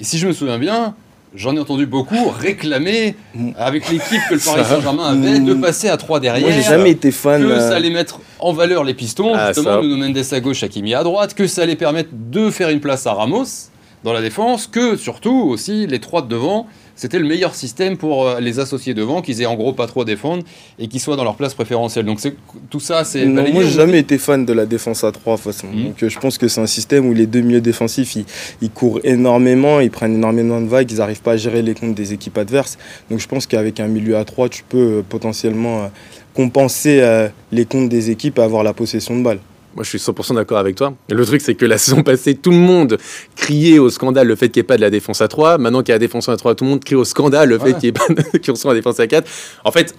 Et 0.00 0.04
si 0.04 0.18
je 0.18 0.26
me 0.26 0.32
souviens 0.32 0.58
bien, 0.58 0.94
J'en 1.34 1.56
ai 1.56 1.58
entendu 1.58 1.84
beaucoup 1.84 2.28
réclamer 2.28 3.16
avec 3.56 3.90
l'équipe 3.90 4.20
que 4.28 4.34
le 4.34 4.40
Paris 4.40 4.64
Saint-Germain 4.64 5.04
avait 5.04 5.40
de 5.40 5.54
passer 5.54 5.88
à 5.88 5.96
3 5.96 6.20
derrière. 6.20 6.46
Moi, 6.46 6.56
j'ai 6.56 6.62
jamais 6.62 6.92
été 6.92 7.10
fan. 7.10 7.42
Que 7.42 7.58
ça 7.58 7.72
euh, 7.72 7.76
allait 7.76 7.90
mettre 7.90 8.20
en 8.38 8.52
valeur 8.52 8.84
les 8.84 8.94
pistons, 8.94 9.32
ah, 9.34 9.52
justement, 9.52 9.82
Nuno 9.82 9.96
Mendes 9.96 10.22
à 10.30 10.40
gauche, 10.40 10.62
Hakimi 10.62 10.94
à 10.94 11.02
droite, 11.02 11.34
que 11.34 11.48
ça 11.48 11.62
allait 11.62 11.74
permettre 11.74 12.10
de 12.12 12.50
faire 12.50 12.68
une 12.68 12.78
place 12.78 13.08
à 13.08 13.14
Ramos 13.14 13.46
dans 14.04 14.12
la 14.12 14.20
défense, 14.20 14.68
que 14.68 14.94
surtout 14.96 15.48
aussi 15.48 15.88
les 15.88 15.98
trois 15.98 16.22
de 16.22 16.28
devant 16.28 16.68
c'était 16.96 17.18
le 17.18 17.26
meilleur 17.26 17.54
système 17.54 17.96
pour 17.96 18.26
euh, 18.26 18.40
les 18.40 18.60
associer 18.60 18.94
devant, 18.94 19.20
qu'ils 19.20 19.42
aient 19.42 19.46
en 19.46 19.56
gros 19.56 19.72
pas 19.72 19.86
trop 19.86 20.02
à 20.02 20.04
défendre 20.04 20.44
et 20.78 20.86
qu'ils 20.86 21.00
soient 21.00 21.16
dans 21.16 21.24
leur 21.24 21.34
place 21.34 21.54
préférentielle. 21.54 22.04
Donc 22.04 22.20
tout 22.70 22.80
ça, 22.80 23.04
c'est. 23.04 23.26
Moi, 23.26 23.62
j'ai 23.62 23.70
jamais 23.70 23.98
été 23.98 24.18
fan 24.18 24.44
de 24.44 24.52
la 24.52 24.66
défense 24.66 25.02
à 25.02 25.10
trois 25.10 25.36
façon. 25.36 25.66
Mhm. 25.66 25.84
Donc 25.84 26.02
euh, 26.02 26.08
je 26.08 26.18
pense 26.20 26.38
que 26.38 26.46
c'est 26.48 26.60
un 26.60 26.66
système 26.66 27.06
où 27.06 27.14
les 27.14 27.26
deux 27.26 27.40
milieux 27.40 27.60
défensifs, 27.60 28.16
ils, 28.60 28.70
courent 28.70 29.00
énormément, 29.04 29.80
ils 29.80 29.90
prennent 29.90 30.14
énormément 30.14 30.60
de 30.60 30.66
vagues, 30.66 30.90
ils 30.90 30.98
n'arrivent 30.98 31.22
pas 31.22 31.32
à 31.32 31.36
gérer 31.36 31.62
les 31.62 31.74
comptes 31.74 31.94
des 31.94 32.12
équipes 32.12 32.38
adverses. 32.38 32.78
Donc 33.10 33.18
je 33.18 33.26
pense 33.26 33.46
qu'avec 33.46 33.80
un 33.80 33.88
milieu 33.88 34.16
à 34.16 34.24
trois, 34.24 34.48
tu 34.48 34.62
peux 34.62 34.98
euh, 34.98 35.02
potentiellement 35.08 35.90
compenser 36.34 37.00
les 37.52 37.64
comptes 37.64 37.88
des 37.88 38.10
équipes 38.10 38.40
et 38.40 38.42
avoir 38.42 38.64
la 38.64 38.72
possession 38.72 39.16
de 39.16 39.22
balle. 39.22 39.38
Moi, 39.74 39.82
je 39.82 39.88
suis 39.88 39.98
100% 39.98 40.36
d'accord 40.36 40.58
avec 40.58 40.76
toi. 40.76 40.94
Le 41.10 41.26
truc, 41.26 41.40
c'est 41.40 41.54
que 41.54 41.64
la 41.64 41.78
saison 41.84 42.02
passée, 42.02 42.34
tout 42.34 42.50
le 42.50 42.56
monde 42.56 42.98
criait 43.36 43.78
au 43.78 43.90
scandale 43.90 44.28
le 44.28 44.36
fait 44.36 44.48
qu'il 44.48 44.60
n'y 44.60 44.64
ait 44.64 44.66
pas 44.66 44.76
de 44.76 44.82
la 44.82 44.90
défense 44.90 45.20
à 45.20 45.28
3. 45.28 45.58
Maintenant 45.58 45.80
qu'il 45.82 45.88
y 45.88 45.92
a 45.92 45.96
la 45.96 45.98
défense 46.00 46.28
à 46.28 46.36
3, 46.36 46.54
tout 46.54 46.64
le 46.64 46.70
monde 46.70 46.84
crie 46.84 46.94
au 46.94 47.04
scandale 47.04 47.48
le 47.48 47.58
fait 47.58 47.72
qu'il 47.74 47.82
n'y 47.82 47.88
ait 47.88 47.92
pas 47.92 48.06
de 48.08 48.14
la 48.68 48.74
défense 48.74 49.00
à 49.00 49.06
4. 49.06 49.28
En 49.64 49.72
fait, 49.72 49.94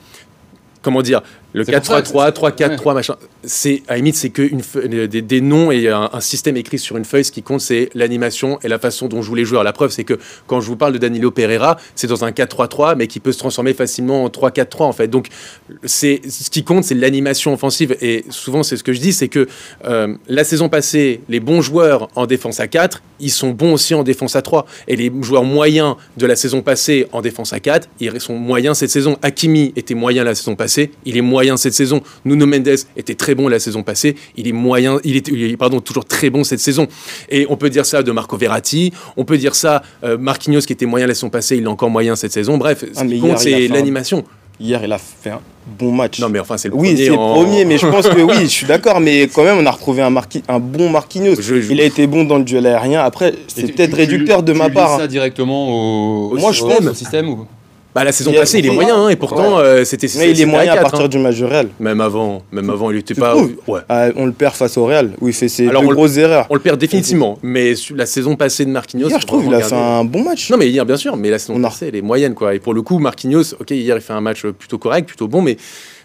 comment 0.81 1.01
dire, 1.01 1.21
le 1.55 1.63
4-3-3, 1.63 2.33
3-4-3, 2.33 2.93
machin. 2.93 3.15
C'est, 3.43 3.81
à 3.87 3.93
la 3.93 3.97
limite, 3.97 4.15
c'est 4.15 4.29
que 4.29 4.41
une 4.41 4.61
des, 5.07 5.21
des, 5.21 5.41
noms 5.41 5.71
et 5.71 5.87
un, 5.87 6.09
système 6.19 6.57
écrit 6.57 6.79
sur 6.79 6.97
une 6.97 7.05
feuille. 7.05 7.23
Ce 7.23 7.31
qui 7.31 7.43
compte, 7.43 7.61
c'est 7.61 7.89
l'animation 7.93 8.59
et 8.61 8.67
la 8.67 8.77
façon 8.77 9.07
dont 9.07 9.21
jouent 9.21 9.35
les 9.35 9.45
joueurs. 9.45 9.63
La 9.63 9.71
preuve, 9.71 9.91
c'est 9.91 10.03
que 10.03 10.19
quand 10.47 10.59
je 10.59 10.67
vous 10.67 10.75
parle 10.75 10.91
de 10.91 10.97
Danilo 10.97 11.31
Pereira, 11.31 11.77
c'est 11.95 12.07
dans 12.07 12.25
un 12.25 12.31
4-3-3, 12.31 12.95
mais 12.97 13.07
qui 13.07 13.21
peut 13.21 13.31
se 13.31 13.39
transformer 13.39 13.73
facilement 13.73 14.25
en 14.25 14.27
3-4-3, 14.27 14.83
en 14.83 14.91
fait. 14.91 15.07
Donc, 15.07 15.29
c'est, 15.85 16.21
ce 16.27 16.49
qui 16.49 16.65
compte, 16.65 16.83
c'est 16.83 16.95
l'animation 16.95 17.53
offensive. 17.53 17.95
Et 18.01 18.25
souvent, 18.29 18.61
c'est 18.61 18.75
ce 18.75 18.83
que 18.83 18.91
je 18.91 18.99
dis, 18.99 19.13
c'est 19.13 19.29
que 19.29 19.47
euh, 19.85 20.13
la 20.27 20.43
saison 20.43 20.67
passée, 20.67 21.21
les 21.29 21.39
bons 21.39 21.61
joueurs 21.61 22.09
en 22.15 22.25
défense 22.25 22.59
à 22.59 22.67
4, 22.67 23.01
ils 23.21 23.31
sont 23.31 23.51
bons 23.51 23.73
aussi 23.73 23.93
en 23.93 24.03
défense 24.03 24.35
à 24.35 24.41
3. 24.41 24.65
Et 24.89 24.97
les 24.97 25.09
joueurs 25.21 25.45
moyens 25.45 25.95
de 26.17 26.25
la 26.25 26.35
saison 26.35 26.61
passée 26.61 27.07
en 27.13 27.21
défense 27.21 27.53
à 27.53 27.61
4, 27.61 27.87
ils 28.01 28.19
sont 28.19 28.35
moyens 28.35 28.79
cette 28.79 28.89
saison. 28.89 29.17
Hakimi 29.21 29.71
était 29.77 29.93
moyen 29.93 30.25
la 30.25 30.35
saison 30.35 30.55
passée, 30.55 30.91
il 31.05 31.15
est 31.15 31.21
moyen 31.21 31.44
cette 31.57 31.73
saison. 31.73 32.01
Nuno 32.25 32.45
Mendes 32.45 32.75
était 32.97 33.15
très 33.15 33.35
bon 33.35 33.47
la 33.47 33.59
saison 33.59 33.83
passée. 33.83 34.15
Il 34.35 34.47
est 34.47 34.51
moyen, 34.51 34.99
il 35.03 35.15
est, 35.17 35.57
pardon, 35.57 35.79
toujours 35.79 36.05
très 36.05 36.29
bon 36.29 36.43
cette 36.43 36.59
saison. 36.59 36.87
Et 37.29 37.45
on 37.49 37.57
peut 37.57 37.69
dire 37.69 37.85
ça 37.85 38.03
de 38.03 38.11
Marco 38.11 38.37
Verratti. 38.37 38.91
On 39.17 39.25
peut 39.25 39.37
dire 39.37 39.55
ça 39.55 39.83
euh, 40.03 40.17
Marquinhos 40.17 40.61
qui 40.61 40.73
était 40.73 40.85
moyen 40.85 41.07
la 41.07 41.13
saison 41.13 41.29
passée. 41.29 41.57
Il 41.57 41.63
est 41.63 41.67
encore 41.67 41.89
moyen 41.89 42.15
cette 42.15 42.33
saison. 42.33 42.57
Bref, 42.57 42.83
ce 42.93 42.99
ah, 42.99 43.05
qui 43.05 43.19
compte 43.19 43.39
c'est 43.39 43.67
l'animation. 43.67 44.25
Hier, 44.59 44.81
il 44.83 44.91
a 44.91 44.97
fait 44.97 45.31
un 45.31 45.41
bon 45.65 45.91
match. 45.91 46.19
Non, 46.19 46.29
mais 46.29 46.39
enfin, 46.39 46.55
c'est 46.57 46.69
le 46.69 46.75
oui, 46.75 46.89
premier. 46.89 47.01
Oui, 47.01 47.05
c'est 47.05 47.11
le 47.11 47.17
premier, 47.17 47.65
mais 47.65 47.77
je 47.77 47.87
pense 47.87 48.07
que 48.07 48.21
oui, 48.21 48.35
je 48.43 48.47
suis 48.47 48.65
d'accord. 48.65 49.01
Mais 49.01 49.23
quand 49.27 49.43
même, 49.43 49.57
on 49.57 49.65
a 49.65 49.71
retrouvé 49.71 50.01
un, 50.01 50.13
un 50.47 50.59
bon 50.59 50.89
Marquinhos. 50.89 51.35
Il 51.69 51.81
a 51.81 51.83
été 51.83 52.07
bon 52.07 52.23
dans 52.23 52.37
le 52.37 52.45
duel 52.45 52.65
aérien. 52.65 53.01
Après, 53.01 53.33
c'est 53.47 53.73
peut-être 53.73 53.95
réducteur 53.95 54.43
de 54.43 54.53
ma 54.53 54.69
part. 54.69 54.97
ça 54.97 55.03
hein. 55.03 55.07
directement 55.07 56.29
au, 56.29 56.37
Moi, 56.37 56.51
je 56.53 56.61
pense. 56.61 56.85
au 56.85 56.93
système 56.93 57.29
ou... 57.29 57.45
Bah, 57.95 58.03
la 58.03 58.11
saison 58.11 58.33
passée, 58.33 58.59
il 58.59 58.65
est 58.65 58.71
moyen, 58.71 59.05
hein, 59.05 59.07
et 59.07 59.15
pourtant, 59.15 59.57
euh, 59.57 59.85
c'était. 59.85 60.07
Mais 60.17 60.31
il 60.31 60.41
est 60.41 60.45
moyen 60.45 60.73
à, 60.73 60.81
partir 60.81 61.05
hein. 61.05 61.07
du 61.07 61.17
match 61.17 61.35
du 61.35 61.45
Real. 61.45 61.69
Même 61.79 62.01
avant, 62.01 62.43
même 62.51 62.69
avant, 62.69 62.91
il 62.91 62.97
était 62.97 63.13
pas. 63.13 63.37
Ouais. 63.67 63.79
Ah, 63.87 64.09
on 64.17 64.25
le 64.25 64.33
perd 64.33 64.53
face 64.53 64.77
au 64.77 64.83
Real, 64.83 65.11
où 65.21 65.29
il 65.29 65.33
fait 65.33 65.47
ses 65.47 65.69
Alors, 65.69 65.81
plus 65.81 65.95
grosses 65.95 66.17
erreurs. 66.17 66.45
On 66.49 66.55
le 66.55 66.59
perd 66.59 66.77
définitivement, 66.77 67.39
mais 67.41 67.73
la 67.95 68.05
saison 68.05 68.35
passée 68.35 68.65
de 68.65 68.69
Marquinhos. 68.71 69.07
Hier, 69.07 69.21
je 69.21 69.25
trouve, 69.25 69.45
il 69.45 69.53
a 69.53 69.61
fait 69.61 69.75
un 69.75 70.03
bon 70.03 70.25
match. 70.25 70.51
Non, 70.51 70.57
mais 70.57 70.67
hier, 70.67 70.85
bien 70.85 70.97
sûr, 70.97 71.15
mais 71.15 71.29
la 71.29 71.39
saison 71.39 71.61
passée, 71.61 71.87
elle 71.87 71.95
est 71.95 72.01
moyenne, 72.01 72.33
quoi. 72.33 72.53
Et 72.53 72.59
pour 72.59 72.73
le 72.73 72.81
coup, 72.81 72.99
Marquinhos, 72.99 73.53
ok, 73.61 73.71
hier, 73.71 73.95
il 73.95 74.01
fait 74.01 74.11
un 74.11 74.19
match 74.19 74.45
plutôt 74.45 74.77
correct, 74.77 75.07
plutôt 75.07 75.29
bon, 75.29 75.41
mais 75.41 75.55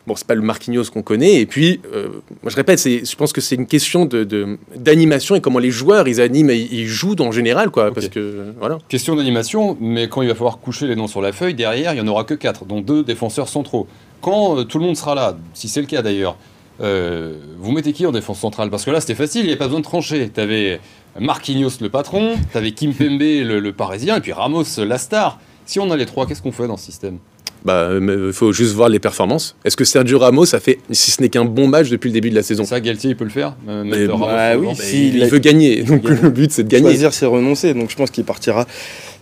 Bon, 0.06 0.16
c'est 0.16 0.26
pas 0.26 0.34
le 0.34 0.40
Marquinhos 0.40 0.84
qu'on 0.92 1.02
connaît. 1.02 1.40
Et 1.40 1.46
puis, 1.46 1.80
euh, 1.94 2.08
moi 2.42 2.50
je 2.50 2.56
répète, 2.56 2.80
je 2.82 3.16
pense 3.16 3.32
que 3.32 3.40
c'est 3.40 3.54
une 3.54 3.66
question 3.66 4.06
de, 4.06 4.58
d'animation 4.74 5.36
et 5.36 5.40
comment 5.40 5.58
les 5.58 5.70
joueurs 5.70 6.08
ils 6.08 6.20
animent 6.20 6.50
et 6.50 6.68
ils 6.70 6.86
jouent 6.86 7.20
en 7.20 7.32
général, 7.32 7.70
quoi. 7.70 7.92
Parce 7.92 8.08
que 8.08 8.54
voilà. 8.58 8.78
Question 8.88 9.14
d'animation, 9.14 9.76
mais 9.80 10.08
quand 10.08 10.22
il 10.22 10.28
va 10.28 10.34
falloir 10.34 10.58
coucher 10.58 10.86
les 10.86 10.96
noms 10.96 11.06
sur 11.06 11.20
la 11.20 11.32
feuille, 11.32 11.54
derrière 11.54 11.92
il 11.92 11.98
y 11.98 12.00
en 12.00 12.08
aura 12.08 12.24
que 12.24 12.34
quatre, 12.34 12.64
dont 12.64 12.80
deux 12.80 13.04
défenseurs 13.04 13.48
centraux. 13.48 13.86
Quand 14.22 14.58
euh, 14.58 14.64
tout 14.64 14.78
le 14.78 14.86
monde 14.86 14.96
sera 14.96 15.14
là, 15.14 15.36
si 15.54 15.68
c'est 15.68 15.80
le 15.80 15.86
cas 15.86 16.02
d'ailleurs, 16.02 16.36
euh, 16.80 17.34
vous 17.58 17.72
mettez 17.72 17.92
qui 17.92 18.06
en 18.06 18.12
défense 18.12 18.40
centrale? 18.40 18.70
Parce 18.70 18.86
que 18.86 18.90
là 18.90 19.00
c'était 19.00 19.14
facile, 19.14 19.42
il 19.42 19.44
n'y 19.44 19.50
avait 19.50 19.58
pas 19.58 19.66
besoin 19.66 19.80
de 19.80 19.84
trancher. 19.84 20.30
T'avais 20.30 20.80
Marquinhos 21.18 21.72
le 21.82 21.90
patron, 21.90 22.36
t'avais 22.52 22.72
Kim 22.72 22.94
Pembe 22.94 23.20
le, 23.20 23.60
le 23.60 23.72
parisien, 23.72 24.16
et 24.16 24.20
puis 24.20 24.32
Ramos 24.32 24.64
la 24.78 24.96
star. 24.96 25.38
Si 25.66 25.78
on 25.78 25.90
a 25.90 25.96
les 25.96 26.06
trois, 26.06 26.26
qu'est-ce 26.26 26.42
qu'on 26.42 26.52
fait 26.52 26.66
dans 26.66 26.78
ce 26.78 26.86
système? 26.86 27.18
Bah, 27.64 27.90
il 28.00 28.32
faut 28.32 28.52
juste 28.52 28.74
voir 28.74 28.88
les 28.88 28.98
performances. 28.98 29.54
Est-ce 29.64 29.76
que 29.76 29.84
Sergio 29.84 30.18
Ramos 30.18 30.54
a 30.54 30.60
fait, 30.60 30.78
si 30.90 31.10
ce 31.10 31.20
n'est 31.20 31.28
qu'un 31.28 31.44
bon 31.44 31.68
match 31.68 31.90
depuis 31.90 32.08
le 32.08 32.14
début 32.14 32.30
de 32.30 32.34
la 32.34 32.42
saison? 32.42 32.64
Ça, 32.64 32.80
Galtier, 32.80 33.10
il 33.10 33.16
peut 33.16 33.24
le 33.24 33.30
faire 33.30 33.54
euh, 33.68 33.84
Mais 33.84 33.98
mettre 33.98 34.12
Ramos 34.14 34.26
bah 34.26 34.56
oui, 34.56 34.68
si, 34.76 35.08
il, 35.08 35.16
il 35.16 35.22
a- 35.24 35.26
veut 35.28 35.38
gagner, 35.38 35.82
donc 35.82 36.02
gagner. 36.04 36.20
le 36.22 36.30
but 36.30 36.50
c'est 36.52 36.64
de 36.64 36.68
gagner. 36.68 36.86
Choisir, 36.88 37.12
c'est 37.12 37.26
renoncer. 37.26 37.74
Donc 37.74 37.90
je 37.90 37.96
pense 37.96 38.10
qu'il 38.10 38.24
partira 38.24 38.66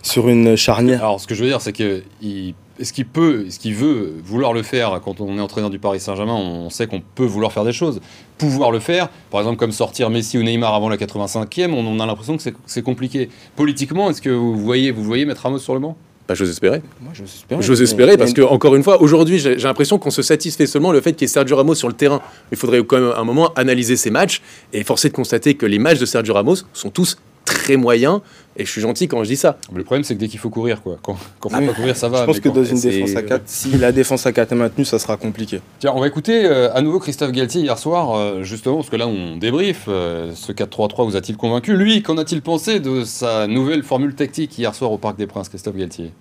sur 0.01 0.29
une 0.29 0.55
charnière. 0.55 0.99
Alors, 1.03 1.19
ce 1.19 1.27
que 1.27 1.35
je 1.35 1.43
veux 1.43 1.49
dire, 1.49 1.59
c'est 1.61 1.73
que 1.73 2.01
il- 2.21 2.53
est-ce 2.79 2.93
qu'il 2.93 3.05
peut, 3.05 3.43
est-ce 3.45 3.59
qu'il 3.59 3.75
veut 3.75 4.13
vouloir 4.23 4.53
le 4.53 4.63
faire 4.63 5.01
quand 5.03 5.19
on 5.19 5.37
est 5.37 5.41
entraîneur 5.41 5.69
du 5.69 5.79
Paris 5.79 5.99
Saint-Germain? 5.99 6.35
On 6.35 6.69
sait 6.69 6.87
qu'on 6.87 7.01
peut 7.15 7.25
vouloir 7.25 7.51
faire 7.51 7.65
des 7.65 7.73
choses. 7.73 7.99
Pouvoir 8.37 8.71
le 8.71 8.79
faire, 8.79 9.09
par 9.31 9.41
exemple, 9.41 9.57
comme 9.57 9.73
sortir 9.73 10.09
Messi 10.09 10.37
ou 10.37 10.43
Neymar 10.43 10.73
avant 10.73 10.87
la 10.87 10.95
85e, 10.95 11.73
on, 11.73 11.85
on 11.85 11.99
a 11.99 12.05
l'impression 12.05 12.37
que 12.37 12.41
c'est- 12.43 12.53
c'est 12.65 12.81
compliqué. 12.81 13.27
Politiquement, 13.57 14.09
est-ce 14.09 14.21
que 14.21 14.29
vous 14.29 14.55
voyez, 14.57 14.91
vous 14.91 15.03
voyez 15.03 15.25
mettre 15.25 15.41
Ramos 15.41 15.57
sur 15.59 15.73
le 15.73 15.81
banc? 15.81 15.97
Bah, 16.29 16.35
j'ose 16.35 16.51
espérer. 16.51 16.83
Moi, 17.01 17.11
j'ose 17.15 17.33
espérer. 17.33 17.61
J'ose 17.63 17.79
Mais- 17.79 17.83
espérer 17.85 18.15
parce 18.17 18.29
mais- 18.29 18.35
que, 18.35 18.41
encore 18.43 18.75
une 18.75 18.83
fois, 18.83 19.01
aujourd'hui, 19.01 19.39
j'ai 19.39 19.57
j'ai 19.57 19.67
l'impression 19.67 19.97
qu'on 19.97 20.11
se 20.11 20.21
satisfait 20.21 20.67
seulement 20.67 20.91
le 20.91 21.01
fait 21.01 21.13
qu'il 21.13 21.23
y 21.23 21.25
ait 21.25 21.33
Sergio 21.33 21.55
Ramos 21.57 21.73
sur 21.73 21.87
le 21.87 21.95
terrain. 21.95 22.21
Il 22.51 22.57
faudrait 22.57 22.83
quand 22.83 22.99
même 22.99 23.13
un 23.17 23.23
moment 23.23 23.51
analyser 23.55 23.97
ces 23.97 24.11
matchs 24.11 24.39
et 24.71 24.83
forcer 24.83 25.09
de 25.09 25.15
constater 25.15 25.55
que 25.55 25.65
les 25.65 25.79
matchs 25.79 25.97
de 25.97 26.05
Sergio 26.05 26.35
Ramos 26.35 26.57
sont 26.71 26.91
tous 26.91 27.17
très 27.49 27.75
moyens. 27.77 28.21
Et 28.57 28.65
je 28.65 28.71
suis 28.71 28.81
gentil 28.81 29.07
quand 29.07 29.23
je 29.23 29.29
dis 29.29 29.37
ça. 29.37 29.57
Mais 29.71 29.77
Le 29.77 29.83
problème, 29.85 30.03
c'est 30.03 30.15
que 30.15 30.19
dès 30.19 30.27
qu'il 30.27 30.39
faut 30.39 30.49
courir, 30.49 30.81
quoi. 30.81 30.97
Quand, 31.01 31.15
quand 31.39 31.49
faut 31.49 31.57
Oui. 31.59 31.67
pas 31.67 31.73
courir, 31.73 31.95
ça 31.95 32.09
va. 32.09 32.21
Je 32.21 32.25
pense 32.25 32.35
mais 32.35 32.41
que 32.41 32.49
dans 32.49 32.63
une 32.63 32.79
défense 32.79 33.15
à 33.15 33.21
4, 33.23 33.43
si 33.45 33.69
la 33.77 33.91
défense 33.93 34.25
à 34.25 34.33
4 34.33 34.51
est 34.51 34.55
maintenue, 34.55 34.83
ça 34.85 34.99
sera 34.99 35.15
compliqué. 35.15 35.61
Tiens, 35.79 35.93
on 35.95 36.01
va 36.01 36.07
écouter 36.07 36.45
euh, 36.45 36.73
à 36.73 36.81
nouveau 36.81 36.99
Christophe 36.99 37.31
Galtier 37.31 37.61
hier 37.61 37.77
soir, 37.77 38.15
euh, 38.17 38.43
justement, 38.43 38.77
parce 38.77 38.89
que 38.89 38.97
là 38.97 39.07
on 39.07 39.37
débrief. 39.37 39.85
euh, 39.87 40.33
ce 40.35 40.51
4-3-3 40.51 41.05
vous 41.05 41.15
a-t-il 41.15 41.37
convaincu? 41.37 41.77
Lui, 41.77 42.03
qu'en 42.03 42.17
a-t-il 42.17 42.41
pensé 42.41 42.81
de 42.81 43.05
sa 43.05 43.47
nouvelle 43.47 43.83
formule 43.83 44.13
tactique 44.13 44.57
hier 44.57 44.75
soir 44.75 44.91
au 44.91 44.97
Parc 44.97 45.17
des 45.17 45.27
Princes, 45.27 45.47
Christophe 45.47 45.77
Galtier? 45.77 46.11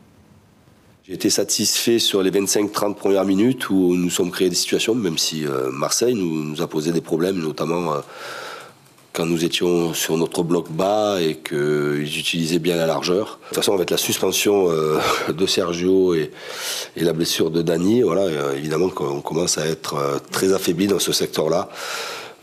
J'ai 1.08 1.14
été 1.14 1.30
satisfait 1.30 1.98
sur 1.98 2.22
les 2.22 2.30
25-30 2.30 2.94
premières 2.94 3.24
minutes 3.24 3.70
où 3.70 3.96
nous 3.96 4.10
sommes 4.10 4.30
créés 4.30 4.50
des 4.50 4.54
situations, 4.54 4.94
même 4.94 5.16
si 5.18 5.44
euh, 5.46 5.70
Marseille 5.72 6.14
nous, 6.14 6.44
nous 6.44 6.60
a 6.62 6.68
posé 6.68 6.92
des 6.92 7.00
problèmes, 7.00 7.38
notamment 7.38 7.94
euh, 7.94 8.00
quand 9.18 9.26
nous 9.26 9.44
étions 9.44 9.94
sur 9.94 10.16
notre 10.16 10.44
bloc 10.44 10.70
bas 10.70 11.20
et 11.20 11.34
qu'ils 11.34 12.18
utilisaient 12.20 12.60
bien 12.60 12.76
la 12.76 12.86
largeur. 12.86 13.40
De 13.40 13.46
toute 13.48 13.56
façon, 13.56 13.74
avec 13.74 13.90
la 13.90 13.96
suspension 13.96 14.70
euh, 14.70 15.00
de 15.32 15.44
Sergio 15.44 16.14
et, 16.14 16.30
la 16.94 17.12
blessure 17.12 17.50
de 17.50 17.60
Dani, 17.60 18.02
voilà, 18.02 18.20
euh, 18.20 18.54
évidemment 18.56 18.90
qu'on 18.90 19.20
commence 19.20 19.58
à 19.58 19.66
être 19.66 19.94
euh, 19.96 20.18
très 20.30 20.52
affaibli 20.52 20.86
dans 20.86 21.00
ce 21.00 21.10
secteur-là. 21.10 21.68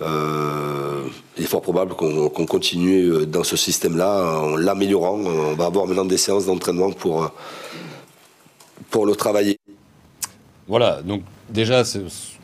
Il 0.02 1.44
est 1.44 1.48
fort 1.48 1.62
probable 1.62 1.96
qu'on 1.96 2.46
continue 2.46 3.26
dans 3.26 3.46
ce 3.46 3.56
système-là 3.56 4.42
en 4.42 4.58
l'améliorant. 4.58 5.18
On 5.18 5.54
va 5.54 5.68
avoir 5.68 5.88
maintenant 5.88 6.04
des 6.04 6.18
séances 6.18 6.48
d'entraînement 6.48 6.92
pour, 6.92 7.32
pour 8.90 9.06
le 9.06 9.16
travailler. 9.16 9.58
Voilà, 10.68 11.02
donc 11.02 11.22
déjà, 11.50 11.86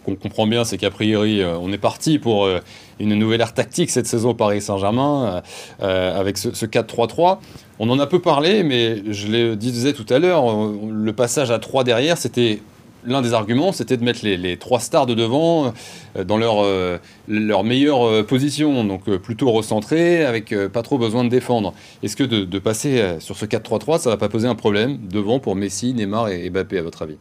qu'on 0.06 0.16
comprend 0.16 0.48
bien, 0.48 0.64
c'est 0.64 0.78
qu'a 0.78 0.92
priori, 0.92 1.42
euh, 1.42 1.58
on 1.58 1.72
est 1.72 1.78
parti 1.78 2.20
pour 2.20 2.46
euh, 2.46 2.60
une 3.00 3.16
nouvelle 3.16 3.42
ère 3.42 3.54
tactique 3.54 3.90
cette 3.90 4.08
saison 4.08 4.34
Paris 4.34 4.62
Saint-Germain, 4.62 5.42
euh, 5.82 6.20
avec 6.20 6.38
ce, 6.38 6.54
ce 6.54 6.66
4-3-3. 6.66 7.40
On 7.80 7.90
en 7.90 8.00
a 8.00 8.08
peu 8.08 8.20
parlé, 8.20 8.64
mais 8.64 9.02
je 9.12 9.28
le 9.28 9.56
disais 9.56 9.94
tout 9.94 10.06
à 10.10 10.20
l'heure, 10.20 10.46
le 10.46 11.14
passage 11.14 11.52
à 11.52 11.60
3 11.60 11.84
derrière, 11.84 12.18
c'était 12.18 12.60
l'un 13.04 13.24
des 13.24 13.34
arguments, 13.34 13.72
c'était 13.72 13.98
de 13.98 14.04
mettre 14.04 14.20
les, 14.24 14.38
les 14.38 14.58
trois 14.58 14.80
stars 14.80 15.08
de 15.08 15.16
devant 15.16 15.74
dans 16.24 16.38
leur, 16.38 16.64
leur 17.28 17.64
meilleure 17.64 18.24
position, 18.28 18.84
donc 18.84 19.10
plutôt 19.18 19.50
recentré, 19.52 20.24
avec 20.24 20.54
pas 20.72 20.84
trop 20.84 21.00
besoin 21.00 21.24
de 21.24 21.30
défendre. 21.30 21.74
Est-ce 22.04 22.16
que 22.16 22.24
de, 22.24 22.60
passer 22.60 23.16
sur 23.18 23.36
ce 23.36 23.46
4-3-3, 23.46 24.02
ça 24.02 24.12
va 24.12 24.18
pas 24.18 24.30
poser 24.30 24.48
un 24.48 24.54
problème 24.54 25.00
devant 25.10 25.40
pour 25.40 25.56
Messi, 25.56 25.96
Neymar 25.96 26.30
et, 26.30 26.46
et 26.46 26.52
Mbappé, 26.52 26.78
à 26.78 26.84
votre 26.84 27.02
avis? 27.02 27.18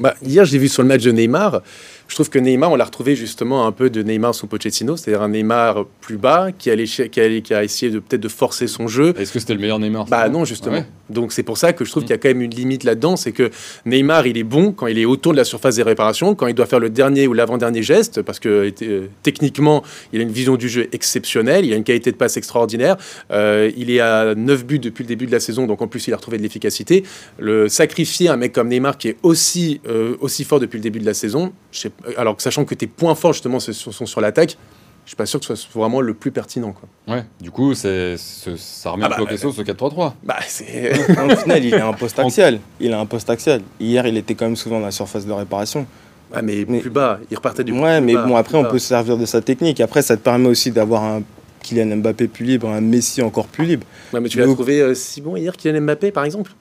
Bah, 0.00 0.14
hier, 0.24 0.44
j'ai 0.44 0.58
vu 0.58 0.68
sur 0.68 0.82
le 0.82 0.88
match 0.88 1.02
de 1.02 1.12
Neymar. 1.12 1.62
Je 2.10 2.16
trouve 2.16 2.28
que 2.28 2.40
Neymar, 2.40 2.72
on 2.72 2.74
l'a 2.74 2.84
retrouvé 2.86 3.14
justement 3.14 3.68
un 3.68 3.70
peu 3.72 3.88
de 3.88 4.02
Neymar 4.02 4.34
sous 4.34 4.48
Pochettino, 4.48 4.96
c'est-à-dire 4.96 5.22
un 5.22 5.28
Neymar 5.28 5.84
plus 6.00 6.16
bas 6.16 6.48
qui, 6.50 6.68
a 6.68 6.74
essayé 6.74 7.92
de 7.92 8.00
peut-être 8.00 8.20
de 8.20 8.26
forcer 8.28 8.66
son 8.66 8.88
jeu. 8.88 9.14
Est-ce 9.16 9.32
que 9.32 9.38
c'était 9.38 9.54
le 9.54 9.60
meilleur 9.60 9.78
Neymar 9.78 10.06
Bah 10.06 10.28
non, 10.28 10.44
justement. 10.44 10.78
Ouais. 10.78 10.86
Donc 11.08 11.30
c'est 11.32 11.44
pour 11.44 11.56
ça 11.56 11.72
que 11.72 11.84
je 11.84 11.90
trouve 11.90 12.02
Mm. 12.02 12.06
qu'il 12.06 12.10
y 12.10 12.14
a 12.14 12.18
quand 12.18 12.28
même 12.28 12.42
une 12.42 12.50
limite 12.50 12.82
là-dedans, 12.82 13.14
c'est 13.16 13.30
que 13.30 13.50
Neymar, 13.86 14.26
il 14.26 14.36
est 14.38 14.42
bon 14.44 14.72
quand 14.72 14.88
il 14.88 14.98
est 14.98 15.04
autour 15.04 15.30
de 15.32 15.36
la 15.36 15.44
surface 15.44 15.76
des 15.76 15.84
réparations, 15.84 16.34
quand 16.34 16.48
il 16.48 16.54
doit 16.54 16.66
faire 16.66 16.80
le 16.80 16.90
dernier 16.90 17.28
ou 17.28 17.32
l'avant-dernier 17.32 17.82
geste, 17.84 18.22
parce 18.22 18.40
que 18.40 18.72
euh, 18.82 19.06
techniquement, 19.22 19.84
il 20.12 20.18
a 20.18 20.22
une 20.24 20.32
vision 20.32 20.56
du 20.56 20.68
jeu 20.68 20.88
exceptionnelle, 20.90 21.64
il 21.64 21.72
a 21.72 21.76
une 21.76 21.84
qualité 21.84 22.10
de 22.10 22.16
passe 22.16 22.36
extraordinaire, 22.36 22.96
euh, 23.30 23.70
il 23.76 23.88
est 23.88 24.00
à 24.00 24.34
9 24.34 24.64
buts 24.66 24.80
depuis 24.80 25.04
le 25.04 25.08
début 25.08 25.26
de 25.26 25.32
la 25.32 25.40
saison, 25.40 25.66
donc 25.68 25.80
en 25.80 25.86
plus 25.86 26.08
il 26.08 26.12
a 26.12 26.16
retrouvé 26.16 26.38
de 26.38 26.42
l'efficacité. 26.42 27.04
Le 27.38 27.68
sacrifier 27.68 28.28
un 28.28 28.36
mec 28.36 28.52
comme 28.52 28.66
Neymar 28.68 28.98
qui 28.98 29.08
est 29.08 29.16
aussi, 29.22 29.80
euh, 29.88 30.16
aussi 30.20 30.42
fort 30.42 30.58
depuis 30.58 30.78
le 30.78 30.82
début 30.82 30.98
de 30.98 31.06
la 31.06 31.14
saison, 31.14 31.52
je 31.70 31.78
sais- 31.82 31.90
alors 32.16 32.36
que 32.36 32.42
sachant 32.42 32.64
que 32.64 32.74
tes 32.74 32.86
points 32.86 33.14
forts 33.14 33.32
justement 33.32 33.60
sont 33.60 34.06
sur 34.06 34.20
l'attaque, 34.20 34.56
je 35.04 35.10
suis 35.10 35.16
pas 35.16 35.26
sûr 35.26 35.40
que 35.40 35.46
ce 35.46 35.54
soit 35.56 35.80
vraiment 35.80 36.00
le 36.00 36.14
plus 36.14 36.30
pertinent. 36.30 36.72
Quoi. 36.72 37.16
Ouais, 37.16 37.24
du 37.40 37.50
coup, 37.50 37.74
c'est, 37.74 38.16
ça 38.16 38.90
remet 38.90 39.04
Ah 39.04 39.06
un 39.06 39.10
peu 39.10 39.16
bah, 39.16 39.22
en 39.22 39.26
question 39.26 39.50
ce 39.52 39.62
4-3-3. 39.62 40.12
Bah, 40.22 40.36
c'est... 40.46 40.92
Au 40.92 41.36
final, 41.36 41.64
il 41.64 41.74
a 41.74 41.86
un 41.88 41.92
poste 41.94 42.18
axial. 42.18 42.60
Il 42.78 42.92
a 42.92 43.00
un 43.00 43.06
poste 43.06 43.28
axial. 43.30 43.62
Hier, 43.80 44.06
il 44.06 44.16
était 44.16 44.34
quand 44.34 44.44
même 44.44 44.56
souvent 44.56 44.78
dans 44.78 44.84
la 44.86 44.92
surface 44.92 45.26
de 45.26 45.32
réparation. 45.32 45.86
Ah, 46.32 46.42
mais, 46.42 46.64
Mais- 46.68 46.78
plus 46.80 46.90
bas, 46.90 47.18
il 47.30 47.36
repartait 47.36 47.64
du 47.64 47.72
Ouais, 47.72 47.98
plus 47.98 48.06
mais 48.06 48.14
bas, 48.14 48.26
bon, 48.26 48.36
après, 48.36 48.56
on 48.56 48.62
bas. 48.62 48.68
peut 48.70 48.78
se 48.78 48.86
servir 48.88 49.16
de 49.16 49.24
sa 49.26 49.40
technique. 49.40 49.80
Après, 49.80 50.02
ça 50.02 50.16
te 50.16 50.22
permet 50.22 50.48
aussi 50.48 50.70
d'avoir 50.70 51.02
un 51.02 51.22
Kylian 51.62 51.96
Mbappé 51.96 52.28
plus 52.28 52.44
libre, 52.44 52.68
un 52.68 52.80
Messi 52.80 53.20
encore 53.20 53.46
plus 53.48 53.64
libre. 53.64 53.86
Ouais, 54.12 54.20
mais 54.20 54.28
tu 54.28 54.38
l'as 54.38 54.44
trouvé 54.46 54.80
euh, 54.80 54.94
si 54.94 55.20
bon 55.20 55.34
hier 55.36 55.56
Kylian 55.56 55.80
Mbappé, 55.80 56.12
par 56.12 56.24
exemple? 56.24 56.52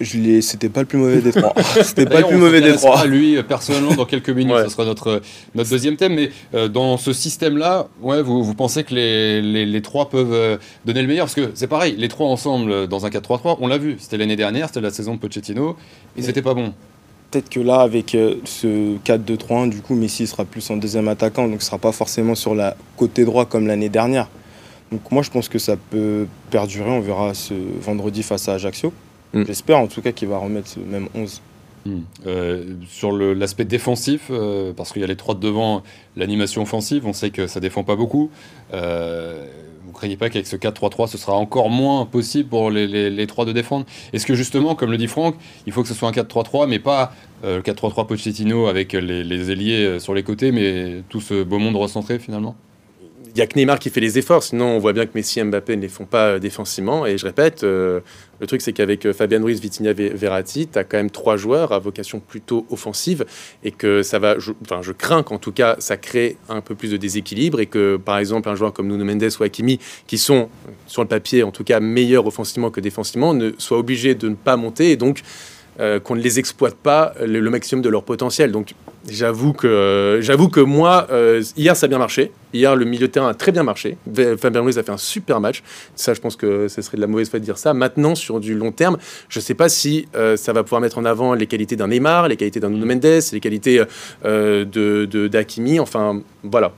Je 0.00 0.40
c'était 0.42 0.68
pas 0.68 0.80
le 0.80 0.86
plus 0.86 0.98
mauvais 0.98 1.22
des 1.22 1.32
trois. 1.32 1.54
c'était 1.82 2.04
pas 2.04 2.20
le 2.20 2.26
plus 2.26 2.36
mauvais 2.36 2.60
des 2.60 2.74
trois. 2.74 3.00
à 3.00 3.06
lui 3.06 3.42
personnellement 3.42 3.94
dans 3.94 4.04
quelques 4.04 4.28
minutes. 4.30 4.54
Ouais. 4.54 4.64
Ce 4.64 4.70
sera 4.70 4.84
notre, 4.84 5.22
notre 5.54 5.70
deuxième 5.70 5.96
thème. 5.96 6.14
Mais 6.14 6.30
euh, 6.54 6.68
dans 6.68 6.98
ce 6.98 7.14
système-là, 7.14 7.88
ouais, 8.02 8.20
vous, 8.20 8.42
vous 8.44 8.54
pensez 8.54 8.84
que 8.84 8.94
les, 8.94 9.40
les, 9.40 9.64
les 9.64 9.82
trois 9.82 10.10
peuvent 10.10 10.34
euh, 10.34 10.58
donner 10.84 11.00
le 11.00 11.08
meilleur? 11.08 11.24
Parce 11.24 11.34
que 11.34 11.50
c'est 11.54 11.66
pareil, 11.66 11.94
les 11.96 12.08
trois 12.08 12.28
ensemble 12.28 12.70
euh, 12.70 12.86
dans 12.86 13.06
un 13.06 13.08
4-3-3, 13.08 13.56
on 13.60 13.68
l'a 13.68 13.78
vu. 13.78 13.96
C'était 13.98 14.18
l'année 14.18 14.36
dernière, 14.36 14.68
c'était 14.68 14.82
la 14.82 14.90
saison 14.90 15.14
de 15.14 15.18
Pochettino. 15.18 15.76
Et 16.16 16.22
c'était 16.22 16.42
pas 16.42 16.52
bon. 16.52 16.74
Peut-être 17.30 17.48
que 17.48 17.60
là, 17.60 17.80
avec 17.80 18.14
euh, 18.14 18.36
ce 18.44 18.96
4-2-3-1, 18.98 19.70
du 19.70 19.80
coup, 19.80 19.94
Messi 19.94 20.26
sera 20.26 20.44
plus 20.44 20.68
en 20.70 20.76
deuxième 20.76 21.08
attaquant, 21.08 21.48
donc 21.48 21.62
ce 21.62 21.66
sera 21.66 21.78
pas 21.78 21.92
forcément 21.92 22.34
sur 22.34 22.54
la 22.54 22.76
côté 22.96 23.24
droit 23.24 23.46
comme 23.46 23.66
l'année 23.66 23.88
dernière. 23.88 24.28
Donc 24.92 25.00
moi, 25.10 25.22
je 25.22 25.30
pense 25.30 25.48
que 25.48 25.58
ça 25.58 25.76
peut 25.76 26.26
perdurer. 26.50 26.90
On 26.90 27.00
verra 27.00 27.34
ce 27.34 27.54
vendredi 27.80 28.22
face 28.22 28.48
à 28.48 28.54
Ajaccio. 28.54 28.92
Mm. 29.40 29.44
J'espère 29.46 29.78
en 29.78 29.86
tout 29.86 30.02
cas 30.02 30.12
qu'il 30.12 30.28
va 30.28 30.38
remettre 30.38 30.68
ce 30.68 30.80
même 30.80 31.08
11. 31.14 31.40
Euh, 32.26 32.64
sur 32.88 33.12
l'aspect 33.12 33.64
défensif, 33.64 34.22
euh, 34.30 34.72
parce 34.72 34.92
qu'il 34.92 35.02
y 35.02 35.04
a 35.04 35.08
les 35.08 35.14
trois 35.14 35.36
de 35.36 35.40
devant, 35.40 35.84
l'animation 36.16 36.62
offensive, 36.62 37.06
on 37.06 37.12
sait 37.12 37.30
que 37.30 37.46
ça 37.46 37.60
défend 37.60 37.84
pas 37.84 37.94
beaucoup. 37.94 38.28
Euh, 38.74 39.44
vous 39.84 39.90
ne 39.90 39.94
croyez 39.94 40.16
pas 40.16 40.28
qu'avec 40.28 40.48
ce 40.48 40.56
4-3-3, 40.56 41.06
ce 41.06 41.16
sera 41.16 41.34
encore 41.34 41.70
moins 41.70 42.04
possible 42.04 42.48
pour 42.48 42.72
les, 42.72 42.88
les- 42.88 43.08
les 43.08 43.26
trois 43.28 43.44
de 43.44 43.52
défendre? 43.52 43.86
Est-ce 44.12 44.26
que 44.26 44.34
justement, 44.34 44.74
comme 44.74 44.90
le 44.90 44.96
dit 44.98 45.06
Franck, 45.06 45.36
il 45.66 45.72
faut 45.72 45.82
que 45.82 45.88
ce 45.88 45.94
soit 45.94 46.08
un 46.08 46.12
4-3-3, 46.12 46.66
mais 46.66 46.80
pas 46.80 47.12
euh, 47.44 47.58
le 47.58 47.62
4-3-3 47.62 48.04
Pochettino 48.08 48.66
avec 48.66 48.92
les, 48.92 49.22
les 49.22 49.50
ailiers 49.52 50.00
sur 50.00 50.12
les 50.12 50.24
côtés, 50.24 50.50
mais 50.50 51.02
tout 51.08 51.20
ce 51.20 51.44
beau 51.44 51.58
monde 51.60 51.76
recentré 51.76 52.18
finalement? 52.18 52.56
Il 53.36 53.40
y 53.40 53.42
a 53.42 53.46
que 53.46 53.58
Neymar 53.58 53.78
qui 53.78 53.90
fait 53.90 54.00
les 54.00 54.16
efforts, 54.16 54.42
sinon 54.42 54.64
on 54.64 54.78
voit 54.78 54.94
bien 54.94 55.04
que 55.04 55.10
Messi 55.14 55.40
et 55.40 55.44
Mbappé 55.44 55.76
ne 55.76 55.82
les 55.82 55.88
font 55.88 56.06
pas 56.06 56.26
euh, 56.28 56.38
défensivement. 56.38 57.04
Et 57.04 57.18
je 57.18 57.26
répète, 57.26 57.64
euh, 57.64 58.00
le 58.40 58.46
truc 58.46 58.62
c'est 58.62 58.72
qu'avec 58.72 59.04
euh, 59.04 59.12
Fabian 59.12 59.42
Ruiz, 59.42 59.60
Vitinha, 59.60 59.92
Ve- 59.92 60.14
Verratti, 60.14 60.68
tu 60.68 60.78
as 60.78 60.84
quand 60.84 60.96
même 60.96 61.10
trois 61.10 61.36
joueurs 61.36 61.72
à 61.72 61.78
vocation 61.78 62.18
plutôt 62.18 62.64
offensive 62.70 63.26
et 63.62 63.72
que 63.72 64.02
ça 64.02 64.18
va, 64.18 64.38
je, 64.38 64.52
enfin 64.62 64.80
je 64.80 64.90
crains 64.92 65.22
qu'en 65.22 65.36
tout 65.36 65.52
cas 65.52 65.76
ça 65.80 65.98
crée 65.98 66.38
un 66.48 66.62
peu 66.62 66.74
plus 66.74 66.90
de 66.90 66.96
déséquilibre 66.96 67.60
et 67.60 67.66
que 67.66 67.98
par 67.98 68.16
exemple 68.16 68.48
un 68.48 68.54
joueur 68.54 68.72
comme 68.72 68.88
Nuno 68.88 69.04
Mendes 69.04 69.28
ou 69.38 69.42
Hakimi, 69.42 69.80
qui 70.06 70.16
sont 70.16 70.48
sur 70.86 71.02
le 71.02 71.08
papier 71.08 71.42
en 71.42 71.50
tout 71.50 71.62
cas 71.62 71.78
meilleurs 71.78 72.26
offensivement 72.26 72.70
que 72.70 72.80
défensivement, 72.80 73.34
ne 73.34 73.50
soient 73.58 73.78
obligés 73.78 74.14
de 74.14 74.30
ne 74.30 74.34
pas 74.34 74.56
monter 74.56 74.92
et 74.92 74.96
donc 74.96 75.20
euh, 75.80 76.00
qu'on 76.00 76.14
ne 76.16 76.20
les 76.20 76.38
exploite 76.38 76.76
pas 76.76 77.14
le, 77.24 77.40
le 77.40 77.50
maximum 77.50 77.82
de 77.82 77.88
leur 77.88 78.02
potentiel. 78.02 78.52
Donc 78.52 78.74
j'avoue 79.08 79.52
que, 79.52 80.18
j'avoue 80.20 80.48
que 80.48 80.60
moi, 80.60 81.06
euh, 81.10 81.42
hier 81.56 81.76
ça 81.76 81.86
a 81.86 81.88
bien 81.88 81.98
marché. 81.98 82.32
Hier 82.52 82.74
le 82.74 82.84
milieu 82.84 83.06
de 83.06 83.12
terrain 83.12 83.28
a 83.28 83.34
très 83.34 83.52
bien 83.52 83.62
marché. 83.62 83.98
Fabien 84.40 84.62
Ruiz 84.62 84.78
a 84.78 84.82
fait 84.82 84.92
un 84.92 84.96
super 84.96 85.40
match. 85.40 85.62
Ça, 85.94 86.14
je 86.14 86.20
pense 86.20 86.36
que 86.36 86.68
ce 86.68 86.80
serait 86.80 86.96
de 86.96 87.02
la 87.02 87.06
mauvaise 87.06 87.28
foi 87.28 87.38
de 87.38 87.44
dire 87.44 87.58
ça. 87.58 87.74
Maintenant, 87.74 88.14
sur 88.14 88.40
du 88.40 88.54
long 88.54 88.72
terme, 88.72 88.96
je 89.28 89.38
ne 89.38 89.42
sais 89.42 89.54
pas 89.54 89.68
si 89.68 90.08
euh, 90.14 90.36
ça 90.36 90.52
va 90.52 90.62
pouvoir 90.62 90.80
mettre 90.80 90.98
en 90.98 91.04
avant 91.04 91.34
les 91.34 91.46
qualités 91.46 91.76
d'un 91.76 91.88
Neymar, 91.88 92.28
les 92.28 92.36
qualités 92.36 92.60
d'un 92.60 92.70
Nuno 92.70 92.86
Mendes, 92.86 93.22
les 93.32 93.40
qualités 93.40 93.82
euh, 94.24 94.64
de, 94.64 95.04
de 95.04 95.28
d'Hakimi. 95.28 95.78
Enfin, 95.80 96.22
voilà. 96.42 96.72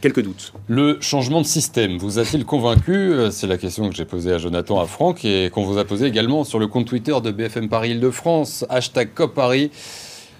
Quelques 0.00 0.22
doutes. 0.22 0.52
Le 0.68 0.98
changement 1.00 1.40
de 1.40 1.46
système 1.46 1.98
vous 1.98 2.18
a-t-il 2.18 2.44
convaincu? 2.44 2.92
Euh, 2.92 3.30
C'est 3.30 3.46
la 3.46 3.58
question 3.58 3.88
que 3.88 3.94
j'ai 3.96 4.04
posée 4.04 4.32
à 4.32 4.38
Jonathan, 4.38 4.80
à 4.80 4.86
Franck, 4.86 5.24
et 5.24 5.50
qu'on 5.50 5.64
vous 5.64 5.78
a 5.78 5.84
posée 5.84 6.06
également 6.06 6.44
sur 6.44 6.58
le 6.58 6.68
compte 6.68 6.86
Twitter 6.86 7.14
de 7.22 7.30
BFM 7.30 7.68
Paris 7.68 7.90
Île-de-France, 7.90 8.64
hashtag 8.68 9.12
COP 9.14 9.34
Paris. 9.34 9.70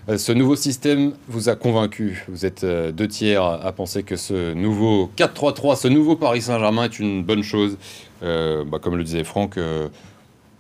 Euh, 0.08 0.16
Ce 0.18 0.30
nouveau 0.32 0.54
système 0.54 1.12
vous 1.28 1.48
a 1.48 1.56
convaincu? 1.56 2.24
Vous 2.28 2.46
êtes 2.46 2.62
euh, 2.64 2.92
deux 2.92 3.08
tiers 3.08 3.42
à 3.44 3.72
penser 3.72 4.04
que 4.04 4.16
ce 4.16 4.54
nouveau 4.54 5.10
4-3-3, 5.16 5.76
ce 5.76 5.88
nouveau 5.88 6.14
Paris 6.16 6.42
Saint-Germain 6.42 6.84
est 6.84 6.98
une 6.98 7.22
bonne 7.24 7.42
chose. 7.42 7.76
Bah, 8.20 8.78
comme 8.80 8.96
le 8.96 9.02
disait 9.02 9.24
Franck, 9.24 9.58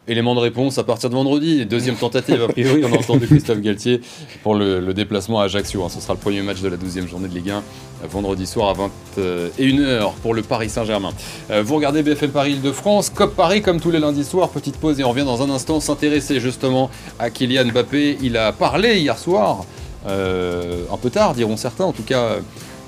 Élément 0.08 0.34
de 0.34 0.40
réponse 0.40 0.78
à 0.78 0.82
partir 0.82 1.10
de 1.10 1.14
vendredi. 1.14 1.64
Deuxième 1.64 1.94
tentative, 1.94 2.42
a 2.42 2.48
priori, 2.48 2.82
on 2.84 2.92
a 2.92 2.98
entendu 2.98 3.28
Christophe 3.28 3.60
Galtier 3.60 4.00
pour 4.42 4.56
le, 4.56 4.92
déplacement 4.92 5.38
à 5.38 5.44
Ajaccio. 5.44 5.84
Hein. 5.84 5.88
Ce 5.88 6.00
sera 6.00 6.14
le 6.14 6.18
premier 6.18 6.42
match 6.42 6.60
de 6.60 6.66
la 6.68 6.76
12e 6.76 7.06
journée 7.06 7.28
de 7.28 7.34
Ligue 7.34 7.50
1, 7.50 7.62
vendredi 8.08 8.44
soir 8.44 8.70
à 8.70 9.20
21h 9.20 10.14
pour 10.20 10.34
le 10.34 10.42
Paris 10.42 10.70
Saint-Germain. 10.70 11.10
Euh, 11.52 11.62
vous 11.64 11.76
regardez 11.76 12.02
BFM 12.02 12.32
Paris 12.32 12.54
Île-de-France, 12.54 13.10
COP 13.10 13.36
Paris 13.36 13.62
comme 13.62 13.78
tous 13.78 13.92
les 13.92 14.00
lundis 14.00 14.24
soirs. 14.24 14.48
Petite 14.48 14.76
pause 14.76 14.98
et 14.98 15.04
on 15.04 15.10
revient 15.10 15.24
dans 15.24 15.40
un 15.40 15.50
instant 15.50 15.78
s'intéresser 15.78 16.40
justement 16.40 16.90
à 17.20 17.30
Kylian 17.30 17.66
Mbappé. 17.66 18.18
Il 18.22 18.36
a 18.36 18.50
parlé 18.50 18.98
hier 18.98 19.16
soir, 19.16 19.64
euh, 20.08 20.82
un 20.92 20.96
peu 20.96 21.10
tard 21.10 21.34
diront 21.34 21.56
certains, 21.56 21.84
en 21.84 21.92
tout 21.92 22.02
cas. 22.02 22.38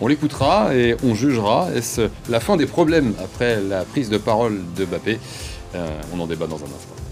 On 0.01 0.09
l'écoutera 0.09 0.75
et 0.75 0.97
on 1.05 1.15
jugera. 1.15 1.69
Est-ce 1.77 2.09
la 2.29 2.41
fin 2.41 2.57
des 2.57 2.67
problèmes 2.67 3.15
après 3.23 3.61
la 3.61 3.85
prise 3.85 4.11
de 4.11 4.19
parole 4.19 4.61
de 4.77 4.85
Mbappé? 4.85 5.21
Euh, 5.77 5.89
On 6.13 6.21
en 6.21 6.27
débat 6.27 6.49
dans 6.49 6.57
un 6.57 6.65
instant. 6.65 7.04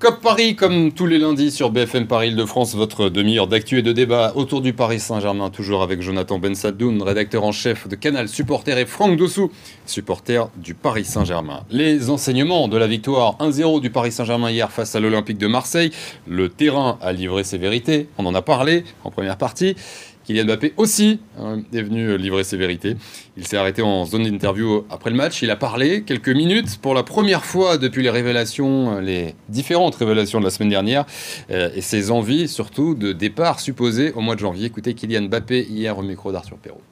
COP 0.00 0.22
Paris, 0.22 0.56
comme 0.56 0.92
tous 0.92 1.04
les 1.04 1.18
lundis 1.18 1.50
sur 1.50 1.68
BFM 1.68 2.06
Paris 2.06 2.34
de 2.34 2.46
France, 2.46 2.74
votre 2.74 3.10
demi-heure 3.10 3.48
d'actu 3.48 3.80
et 3.80 3.82
de 3.82 3.92
débat 3.92 4.32
autour 4.34 4.62
du 4.62 4.72
Paris 4.72 4.98
Saint-Germain, 4.98 5.50
toujours 5.50 5.82
avec 5.82 6.00
Jonathan 6.00 6.38
Bensadoun, 6.38 7.02
rédacteur 7.02 7.44
en 7.44 7.52
chef 7.52 7.86
de 7.86 7.96
Canal 7.96 8.26
Supporter, 8.26 8.78
et 8.78 8.86
Franck 8.86 9.18
Dossou, 9.18 9.50
supporter 9.84 10.48
du 10.56 10.72
Paris 10.72 11.04
Saint-Germain. 11.04 11.64
Les 11.70 12.08
enseignements 12.08 12.66
de 12.66 12.78
la 12.78 12.86
victoire 12.86 13.36
1-0 13.40 13.82
du 13.82 13.90
Paris 13.90 14.10
Saint-Germain 14.10 14.50
hier 14.50 14.72
face 14.72 14.96
à 14.96 15.00
l'Olympique 15.00 15.36
de 15.36 15.48
Marseille. 15.48 15.90
Le 16.26 16.48
terrain 16.48 16.96
a 17.02 17.12
livré 17.12 17.44
ses 17.44 17.58
vérités, 17.58 18.08
on 18.16 18.24
en 18.24 18.34
a 18.34 18.40
parlé 18.40 18.84
en 19.04 19.10
première 19.10 19.36
partie. 19.36 19.76
Kylian 20.24 20.44
Mbappé 20.44 20.74
aussi 20.76 21.20
hein, 21.38 21.60
est 21.72 21.82
venu 21.82 22.16
livrer 22.16 22.44
ses 22.44 22.56
vérités. 22.56 22.96
Il 23.36 23.46
s'est 23.46 23.56
arrêté 23.56 23.82
en 23.82 24.04
zone 24.04 24.24
d'interview 24.24 24.84
après 24.90 25.10
le 25.10 25.16
match. 25.16 25.42
Il 25.42 25.50
a 25.50 25.56
parlé 25.56 26.02
quelques 26.02 26.28
minutes 26.28 26.78
pour 26.80 26.94
la 26.94 27.02
première 27.02 27.44
fois 27.44 27.78
depuis 27.78 28.02
les 28.02 28.10
révélations, 28.10 28.96
euh, 28.96 29.00
les 29.00 29.34
différentes 29.48 29.94
révélations 29.94 30.38
de 30.38 30.44
la 30.44 30.50
semaine 30.50 30.68
dernière, 30.68 31.06
euh, 31.50 31.70
et 31.74 31.80
ses 31.80 32.10
envies 32.10 32.48
surtout 32.48 32.94
de 32.94 33.12
départ 33.12 33.60
supposé 33.60 34.12
au 34.12 34.20
mois 34.20 34.34
de 34.34 34.40
janvier. 34.40 34.66
Écoutez 34.66 34.94
Kylian 34.94 35.22
Mbappé 35.22 35.66
hier 35.68 35.96
au 35.98 36.02
micro 36.02 36.32
d'Arthur 36.32 36.58
Perrault. 36.58 36.82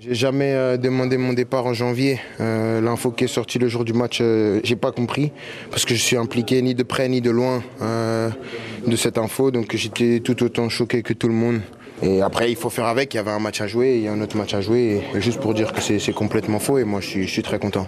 J'ai 0.00 0.14
jamais 0.14 0.52
euh, 0.52 0.76
demandé 0.76 1.18
mon 1.18 1.34
départ 1.34 1.66
en 1.66 1.74
janvier. 1.74 2.20
L'info 2.38 3.10
qui 3.10 3.24
est 3.24 3.28
sortie 3.28 3.58
le 3.58 3.68
jour 3.68 3.84
du 3.84 3.92
match, 3.92 4.22
j'ai 4.64 4.76
pas 4.76 4.92
compris 4.92 5.30
parce 5.70 5.84
que 5.84 5.94
je 5.94 6.00
suis 6.00 6.16
impliqué 6.16 6.60
ni 6.62 6.74
de 6.74 6.82
près 6.82 7.08
ni 7.08 7.20
de 7.20 7.30
loin 7.30 7.62
de 7.80 8.96
cette 8.96 9.18
info, 9.18 9.50
donc 9.50 9.74
j'étais 9.76 10.20
tout 10.20 10.42
autant 10.42 10.68
choqué 10.68 11.02
que 11.02 11.12
tout 11.12 11.28
le 11.28 11.34
monde. 11.34 11.60
Et 12.02 12.22
après, 12.22 12.50
il 12.50 12.56
faut 12.56 12.70
faire 12.70 12.86
avec. 12.86 13.14
Il 13.14 13.18
y 13.18 13.20
avait 13.20 13.30
un 13.30 13.38
match 13.38 13.60
à 13.60 13.66
jouer, 13.66 13.96
il 13.96 14.02
y 14.02 14.08
a 14.08 14.12
un 14.12 14.20
autre 14.20 14.36
match 14.36 14.54
à 14.54 14.60
jouer. 14.60 15.02
Juste 15.14 15.40
pour 15.40 15.54
dire 15.54 15.72
que 15.72 15.80
c'est 15.80 16.12
complètement 16.12 16.58
faux, 16.58 16.78
et 16.78 16.84
moi, 16.84 17.00
je 17.00 17.22
suis, 17.22 17.42
très 17.42 17.58
content. 17.58 17.86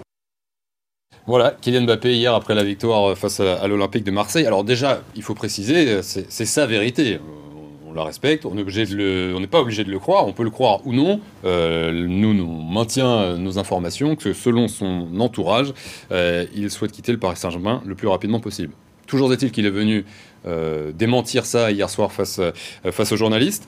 Voilà, 1.25 1.55
Kylian 1.61 1.81
Mbappé 1.81 2.15
hier 2.15 2.33
après 2.33 2.55
la 2.55 2.63
victoire 2.63 3.17
face 3.17 3.41
à, 3.41 3.67
l'Olympique 3.67 4.05
de 4.05 4.11
Marseille. 4.11 4.45
Alors 4.45 4.63
déjà, 4.63 5.01
il 5.15 5.23
faut 5.23 5.35
préciser, 5.35 6.01
c'est 6.01 6.45
sa 6.45 6.65
vérité. 6.65 7.19
On 7.85 7.93
la 7.93 8.03
respecte, 8.03 8.45
on 8.45 8.53
n'est 8.53 9.47
pas 9.47 9.59
obligé 9.59 9.83
de 9.83 9.91
le 9.91 9.99
croire, 9.99 10.25
on 10.25 10.33
peut 10.33 10.43
le 10.43 10.51
croire 10.51 10.85
ou 10.85 10.93
non. 10.93 11.19
Euh, 11.43 11.91
nous, 11.91 12.33
nous 12.33 12.61
maintient 12.61 13.35
nos 13.37 13.59
informations 13.59 14.15
que 14.15 14.33
selon 14.33 14.67
son 14.67 15.07
entourage, 15.19 15.73
euh, 16.11 16.45
il 16.55 16.69
souhaite 16.69 16.91
quitter 16.91 17.11
le 17.11 17.17
Paris 17.17 17.37
Saint-Germain 17.37 17.81
le 17.85 17.95
plus 17.95 18.07
rapidement 18.07 18.39
possible. 18.39 18.73
Toujours 19.05 19.31
est-il 19.33 19.51
qu'il 19.51 19.65
est 19.65 19.71
venu 19.71 20.05
euh, 20.45 20.91
démentir 20.93 21.45
ça 21.45 21.71
hier 21.71 21.89
soir 21.89 22.11
face 22.11 22.39
aux 22.39 23.17
journalistes. 23.17 23.67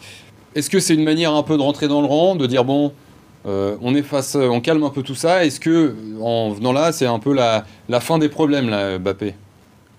Est-ce 0.56 0.70
que 0.70 0.80
c'est 0.80 0.94
une 0.94 1.04
manière 1.04 1.34
un 1.34 1.44
peu 1.44 1.58
de 1.58 1.62
rentrer 1.62 1.88
dans 1.88 2.02
le 2.02 2.08
rang, 2.08 2.36
de 2.36 2.46
dire 2.46 2.64
bon, 2.64 2.92
euh, 3.46 3.76
on 3.82 3.96
efface, 3.96 4.36
euh, 4.36 4.48
on 4.48 4.62
calme 4.62 4.84
un 4.84 4.90
peu 4.90 5.04
tout 5.04 5.16
ça 5.16 5.46
Est-ce 5.46 5.60
que 5.60 5.96
en 6.20 6.52
venant 6.52 6.74
là, 6.74 6.92
c'est 6.92 7.06
un 7.06 7.20
peu 7.20 7.34
la, 7.34 7.66
fin 8.00 8.18
des 8.18 8.30
problèmes, 8.30 8.70
là, 8.70 8.98
Mbappé? 8.98 9.36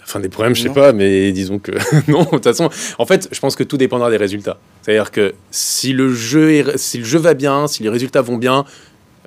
La 0.01 0.07
fin 0.07 0.21
des 0.21 0.29
problèmes, 0.29 0.55
je 0.55 0.63
sais 0.63 0.71
pas, 0.71 0.93
mais 0.93 1.31
disons 1.33 1.59
que 1.59 1.73
non. 2.11 2.25
De 2.25 2.31
toute 2.31 2.45
façon, 2.45 2.69
en 2.99 3.07
fait, 3.07 3.29
je 3.31 3.41
pense 3.41 3.55
que 3.55 3.65
tout 3.65 3.77
dépendra 3.77 4.11
des 4.11 4.17
résultats. 4.17 4.59
C'est-à-dire 4.83 5.11
que 5.11 5.35
si 5.51 5.93
le 5.93 6.13
jeu, 6.13 6.73
si 6.77 6.99
le 6.99 7.05
jeu 7.05 7.19
va 7.19 7.35
bien, 7.35 7.67
si 7.67 7.83
les 7.83 7.89
résultats 7.89 8.23
vont 8.23 8.37
bien, 8.37 8.65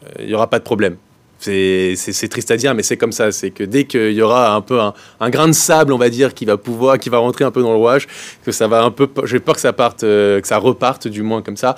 euh, 0.03 0.09
il 0.19 0.27
n'y 0.27 0.33
aura 0.33 0.49
pas 0.49 0.59
de 0.59 0.63
problème 0.63 0.97
c'est 1.43 2.27
triste 2.29 2.51
à 2.51 2.57
dire, 2.57 2.73
mais 2.75 2.83
c'est 2.83 2.97
comme 2.97 3.11
ça. 3.11 3.31
C'est 3.31 3.51
que 3.51 3.63
dès 3.63 3.85
qu'il 3.85 4.13
y 4.13 4.21
aura 4.21 4.55
un 4.55 4.61
peu 4.61 4.79
un, 4.79 5.29
grain 5.29 5.47
de 5.47 5.53
sable, 5.53 5.93
on 5.93 5.97
va 5.97 6.09
dire, 6.09 6.33
qui 6.33 6.45
va 6.45 6.57
pouvoir, 6.57 6.97
qui 6.97 7.09
va 7.09 7.17
rentrer 7.17 7.45
un 7.45 7.51
peu 7.51 7.61
dans 7.61 7.71
le 7.71 7.77
rouage, 7.77 8.07
que 8.43 8.51
ça 8.51 8.67
va 8.67 8.83
un 8.83 8.91
peu, 8.91 9.07
j'ai 9.25 9.39
peur 9.39 9.55
que 9.55 9.61
ça 9.61 9.73
parte, 9.73 10.03
euh, 10.03 10.41
que 10.41 10.47
ça 10.47 10.57
reparte 10.57 11.07
du 11.07 11.23
moins 11.23 11.41
comme 11.41 11.57
ça. 11.57 11.75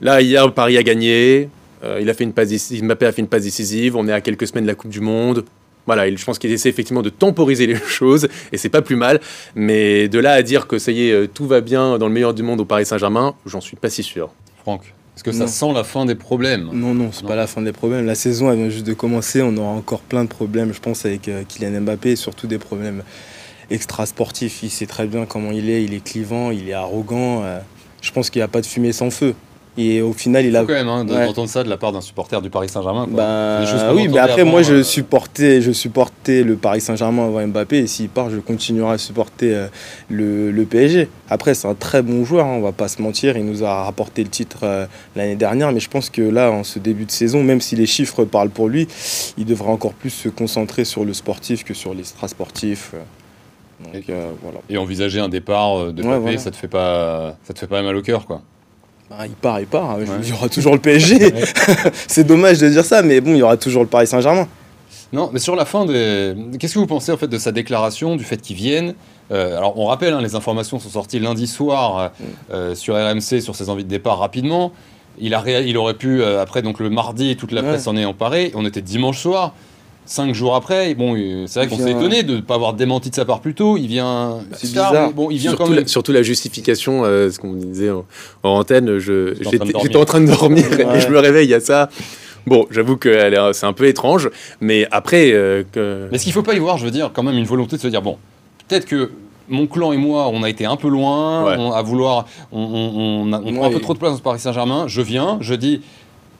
Là, 0.00 0.20
hier, 0.20 0.52
Paris 0.52 0.76
a 0.76 0.82
gagné. 0.82 1.48
Euh, 1.84 1.98
il 2.00 2.08
a 2.08 2.14
fait 2.14 2.24
une 2.24 2.32
passe 2.32 2.72
Mbappé 2.72 3.06
a 3.06 3.12
fait 3.12 3.22
une 3.22 3.28
passe 3.28 3.42
décisive. 3.42 3.96
On 3.96 4.08
est 4.08 4.12
à 4.12 4.20
quelques 4.20 4.46
semaines 4.46 4.64
de 4.64 4.68
la 4.68 4.74
Coupe 4.74 4.90
du 4.90 5.00
Monde. 5.00 5.44
Voilà, 5.86 6.12
je 6.14 6.24
pense 6.24 6.38
qu'il 6.38 6.50
essaie 6.50 6.68
effectivement 6.68 7.02
de 7.02 7.10
temporiser 7.10 7.66
les 7.66 7.76
choses 7.86 8.28
et 8.50 8.56
c'est 8.56 8.68
pas 8.68 8.82
plus 8.82 8.96
mal. 8.96 9.20
Mais 9.54 10.08
de 10.08 10.18
là 10.18 10.32
à 10.32 10.42
dire 10.42 10.66
que 10.66 10.78
ça 10.78 10.90
y 10.90 11.08
est, 11.08 11.12
euh, 11.12 11.28
tout 11.32 11.46
va 11.46 11.60
bien 11.60 11.98
dans 11.98 12.08
le 12.08 12.12
meilleur 12.12 12.34
du 12.34 12.42
monde 12.42 12.60
au 12.60 12.64
Paris 12.64 12.84
Saint-Germain, 12.84 13.34
j'en 13.46 13.60
suis 13.60 13.76
pas 13.76 13.88
si 13.88 14.02
sûr. 14.02 14.30
Franck 14.62 14.92
est-ce 15.16 15.24
que 15.24 15.32
ça 15.32 15.46
sent 15.46 15.72
la 15.72 15.82
fin 15.82 16.04
des 16.04 16.14
problèmes 16.14 16.68
Non, 16.74 16.92
non, 16.92 17.10
c'est 17.10 17.26
pas 17.26 17.36
la 17.36 17.46
fin 17.46 17.62
des 17.62 17.72
problèmes. 17.72 18.04
La 18.04 18.14
saison, 18.14 18.52
elle 18.52 18.58
vient 18.58 18.68
juste 18.68 18.86
de 18.86 18.92
commencer. 18.92 19.40
On 19.40 19.56
aura 19.56 19.70
encore 19.70 20.00
plein 20.00 20.24
de 20.24 20.28
problèmes, 20.28 20.74
je 20.74 20.80
pense, 20.80 21.06
avec 21.06 21.28
euh, 21.28 21.42
Kylian 21.48 21.80
Mbappé 21.80 22.10
et 22.10 22.16
surtout 22.16 22.46
des 22.46 22.58
problèmes 22.58 23.02
extra-sportifs. 23.70 24.62
Il 24.62 24.68
sait 24.68 24.84
très 24.84 25.06
bien 25.06 25.24
comment 25.24 25.52
il 25.52 25.70
est. 25.70 25.82
Il 25.82 25.94
est 25.94 26.04
clivant, 26.04 26.50
il 26.50 26.68
est 26.68 26.74
arrogant. 26.74 27.42
Euh, 27.44 27.60
je 28.02 28.12
pense 28.12 28.28
qu'il 28.28 28.40
n'y 28.40 28.44
a 28.44 28.48
pas 28.48 28.60
de 28.60 28.66
fumée 28.66 28.92
sans 28.92 29.10
feu. 29.10 29.34
Et 29.78 30.00
au 30.00 30.14
final, 30.14 30.46
il 30.46 30.56
a. 30.56 30.60
quand 30.60 30.72
même 30.72 30.88
hein, 30.88 31.04
d'entendre 31.04 31.50
ça 31.50 31.62
de 31.62 31.68
la 31.68 31.76
part 31.76 31.92
d'un 31.92 32.00
supporter 32.00 32.40
du 32.40 32.48
Paris 32.48 32.68
Saint-Germain. 32.68 33.06
Bah, 33.10 33.60
oui, 33.94 34.08
mais 34.08 34.18
après, 34.18 34.44
moi, 34.44 34.62
je 34.62 34.74
euh, 34.74 34.82
supportais, 34.82 35.60
je 35.60 35.70
supportais 35.70 36.42
le 36.42 36.56
Paris 36.56 36.80
Saint-Germain 36.80 37.26
avant 37.26 37.46
Mbappé. 37.46 37.78
Et 37.80 37.86
s'il 37.86 38.08
part, 38.08 38.30
je 38.30 38.38
continuerai 38.38 38.94
à 38.94 38.98
supporter 38.98 39.54
euh, 39.54 39.68
le, 40.08 40.64
PSG. 40.64 41.08
Après, 41.28 41.54
c'est 41.54 41.68
un 41.68 41.74
très 41.74 42.00
bon 42.00 42.24
joueur, 42.24 42.46
hein, 42.46 42.54
on 42.56 42.62
va 42.62 42.72
pas 42.72 42.88
se 42.88 43.02
mentir. 43.02 43.36
Il 43.36 43.44
nous 43.44 43.64
a 43.64 43.84
rapporté 43.84 44.24
le 44.24 44.30
titre 44.30 44.60
euh, 44.62 44.86
l'année 45.14 45.36
dernière. 45.36 45.72
Mais 45.72 45.80
je 45.80 45.90
pense 45.90 46.08
que 46.08 46.22
là, 46.22 46.50
en 46.50 46.64
ce 46.64 46.78
début 46.78 47.04
de 47.04 47.10
saison, 47.10 47.42
même 47.42 47.60
si 47.60 47.76
les 47.76 47.86
chiffres 47.86 48.24
parlent 48.24 48.50
pour 48.50 48.68
lui, 48.68 48.88
il 49.36 49.44
devrait 49.44 49.70
encore 49.70 49.92
plus 49.92 50.10
se 50.10 50.30
concentrer 50.30 50.86
sur 50.86 51.04
le 51.04 51.12
sportif 51.12 51.64
que 51.64 51.74
sur 51.74 51.92
l'extra-sportif. 51.92 52.94
et, 53.92 54.02
voilà. 54.42 54.60
et 54.70 54.78
envisager 54.78 55.20
un 55.20 55.28
départ 55.28 55.92
de 55.92 56.02
Mbappé, 56.02 56.38
ça 56.38 56.50
te 56.50 56.56
fait 56.56 56.66
pas, 56.66 57.36
ça 57.42 57.52
te 57.52 57.58
fait 57.58 57.66
pas 57.66 57.82
mal 57.82 57.94
au 57.94 58.02
cœur, 58.02 58.26
quoi. 58.26 58.40
Bah, 59.08 59.18
il 59.24 59.34
part, 59.34 59.60
il 59.60 59.66
part. 59.66 59.98
Il 60.00 60.28
y 60.28 60.32
aura 60.32 60.48
toujours 60.48 60.74
le 60.74 60.80
PSG. 60.80 61.32
c'est 62.08 62.24
dommage 62.24 62.58
de 62.58 62.68
dire 62.68 62.84
ça, 62.84 63.02
mais 63.02 63.20
bon, 63.20 63.32
il 63.32 63.38
y 63.38 63.42
aura 63.42 63.56
toujours 63.56 63.82
le 63.82 63.88
Paris 63.88 64.06
Saint-Germain. 64.06 64.48
Non, 65.12 65.30
mais 65.32 65.38
sur 65.38 65.54
la 65.54 65.64
fin, 65.64 65.84
de... 65.84 66.34
qu'est-ce 66.58 66.74
que 66.74 66.78
vous 66.80 66.86
pensez 66.86 67.12
en 67.12 67.16
fait 67.16 67.28
de 67.28 67.38
sa 67.38 67.52
déclaration, 67.52 68.16
du 68.16 68.24
fait 68.24 68.38
qu'il 68.38 68.56
vienne? 68.56 68.94
Euh, 69.30 69.56
Alors, 69.56 69.78
on 69.78 69.86
rappelle, 69.86 70.12
hein, 70.12 70.20
les 70.20 70.34
informations 70.34 70.80
sont 70.80 70.88
sorties 70.88 71.20
lundi 71.20 71.46
soir 71.46 71.98
euh, 71.98 72.08
euh, 72.52 72.74
sur 72.74 72.94
RMC 72.96 73.40
sur 73.40 73.54
ses 73.54 73.70
envies 73.70 73.84
de 73.84 73.88
départ 73.88 74.18
rapidement. 74.18 74.72
Il, 75.18 75.34
a 75.34 75.60
il 75.60 75.78
aurait 75.78 75.94
pu, 75.94 76.22
après, 76.22 76.60
donc 76.60 76.78
le 76.78 76.90
mardi, 76.90 77.36
toute 77.36 77.52
la 77.52 77.62
presse 77.62 77.86
en 77.86 77.96
est 77.96 78.04
emparée. 78.04 78.52
On 78.54 78.66
était 78.66 78.82
dimanche 78.82 79.18
soir 79.18 79.54
cinq 80.06 80.34
jours 80.34 80.54
après, 80.54 80.94
bon, 80.94 81.16
c'est 81.46 81.60
vrai 81.60 81.68
qu'on 81.68 81.76
s'est 81.76 81.90
étonné 81.90 82.22
de 82.22 82.36
ne 82.36 82.40
pas 82.40 82.54
avoir 82.54 82.72
démenti 82.72 83.10
de 83.10 83.14
sa 83.14 83.24
part 83.24 83.40
plus 83.40 83.54
tôt. 83.54 83.76
Il 83.76 83.88
vient. 83.88 84.38
C'est 84.52 84.68
bizarre. 84.68 85.12
Bon, 85.12 85.30
il 85.30 85.38
vient 85.38 85.50
surtout, 85.50 85.72
la, 85.72 85.86
surtout 85.86 86.12
la 86.12 86.22
justification, 86.22 87.04
euh, 87.04 87.30
ce 87.30 87.38
qu'on 87.38 87.52
disait 87.52 87.90
en, 87.90 88.04
antenne. 88.42 88.98
J'étais 88.98 89.96
en, 89.96 90.04
train 90.04 90.20
de 90.20 90.26
dormir 90.26 90.64
et 90.72 91.00
je 91.00 91.08
me 91.08 91.18
réveille 91.18 91.52
à 91.52 91.60
ça. 91.60 91.88
Bon, 92.46 92.66
j'avoue 92.70 92.96
que 92.96 93.52
c'est 93.52 93.66
un 93.66 93.72
peu 93.72 93.86
étrange, 93.86 94.30
mais 94.60 94.86
après. 94.90 95.32
Euh, 95.32 95.64
que... 95.72 96.08
Mais 96.12 96.18
ce 96.18 96.24
qu'il 96.24 96.30
ne 96.30 96.34
faut 96.34 96.42
pas 96.42 96.54
y 96.54 96.58
voir, 96.58 96.78
je 96.78 96.84
veux 96.84 96.92
dire, 96.92 97.10
quand 97.12 97.22
même 97.22 97.36
une 97.36 97.44
volonté 97.44 97.76
de 97.76 97.82
se 97.82 97.88
dire 97.88 98.02
bon, 98.02 98.18
peut-être 98.68 98.86
que 98.86 99.10
mon 99.48 99.66
clan 99.66 99.92
et 99.92 99.96
moi, 99.96 100.28
on 100.28 100.42
a 100.42 100.50
été 100.50 100.64
un 100.64 100.76
peu 100.76 100.88
loin, 100.88 101.72
à 101.72 101.82
vouloir, 101.82 102.26
on, 102.52 103.30
on, 103.32 103.54
prend 103.54 103.66
un 103.66 103.70
peu 103.70 103.80
trop 103.80 103.94
de 103.94 103.98
place 103.98 104.12
dans 104.12 104.18
ce 104.18 104.22
Paris 104.22 104.38
Saint-Germain. 104.38 104.86
Je 104.86 105.02
viens, 105.02 105.38
je 105.40 105.54
dis, 105.54 105.82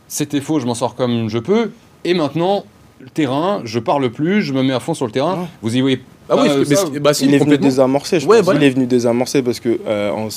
c'était 0.09 0.41
faux, 0.41 0.61
je 0.61 0.67
m'en 0.67 0.75
sors 0.75 0.95
comme 0.95 1.29
je 1.29 1.39
peux, 1.39 1.71
et 2.05 2.15
maintenant, 2.15 2.65
le 3.01 3.11
terrain, 3.11 3.61
je 3.65 3.79
parle 3.79 4.11
plus, 4.11 4.43
je 4.43 4.53
me 4.53 4.63
mets 4.63 4.73
à 4.73 4.81
fond 4.81 4.95
sur 4.95 5.07
le 5.07 5.13
terrain. 5.13 5.49
Vous 5.63 5.77
y 5.77 5.81
voyez 5.81 6.01
ah 6.29 6.37
oui, 6.37 7.01
bah, 7.01 7.13
il 7.21 7.35
est 7.35 7.39
venu 7.39 7.59
désamorcer, 7.59 8.21
je 8.21 8.27
pense. 8.27 8.55
Il 8.55 8.63
est 8.63 8.71
venu 8.71 8.87
désamorcer 8.87 9.43
parce 9.43 9.61
que 9.61 9.79
euh, 9.87 10.29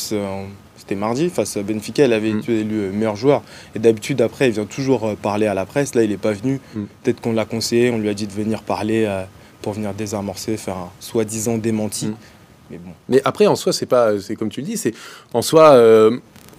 c'était 0.77 0.95
mardi 0.95 1.29
face 1.29 1.57
à 1.57 1.63
Benfica, 1.63 2.05
il 2.05 2.13
avait 2.13 2.31
mm. 2.31 2.39
été 2.39 2.59
élu 2.59 2.89
meilleur 2.93 3.15
joueur. 3.15 3.41
Et 3.75 3.79
d'habitude, 3.79 4.21
après, 4.21 4.49
il 4.49 4.53
vient 4.53 4.65
toujours 4.65 5.05
euh, 5.05 5.15
parler 5.15 5.47
à 5.47 5.53
la 5.53 5.65
presse. 5.65 5.95
Là, 5.95 6.03
il 6.03 6.11
n'est 6.11 6.17
pas 6.17 6.33
venu. 6.33 6.59
Mm. 6.75 6.83
Peut-être 7.03 7.21
qu'on 7.21 7.33
l'a 7.33 7.45
conseillé, 7.45 7.89
on 7.89 7.97
lui 7.97 8.09
a 8.09 8.13
dit 8.13 8.27
de 8.27 8.31
venir 8.31 8.61
parler 8.61 9.05
euh, 9.07 9.23
pour 9.61 9.73
venir 9.73 9.93
désamorcer, 9.93 10.57
faire 10.57 10.77
un 10.77 10.89
soi-disant 10.99 11.57
démenti. 11.57 12.07
Mm. 12.07 12.15
Mais, 12.69 12.77
bon. 12.77 12.91
Mais 13.07 13.21
après, 13.25 13.47
en 13.47 13.55
soi, 13.55 13.73
c'est 13.73 13.87
pas, 13.87 14.19
c'est 14.19 14.35
comme 14.35 14.49
tu 14.49 14.61
le 14.61 14.67
dis, 14.67 14.77
c'est 14.77 14.93
en 15.33 15.41
soi, 15.41 15.75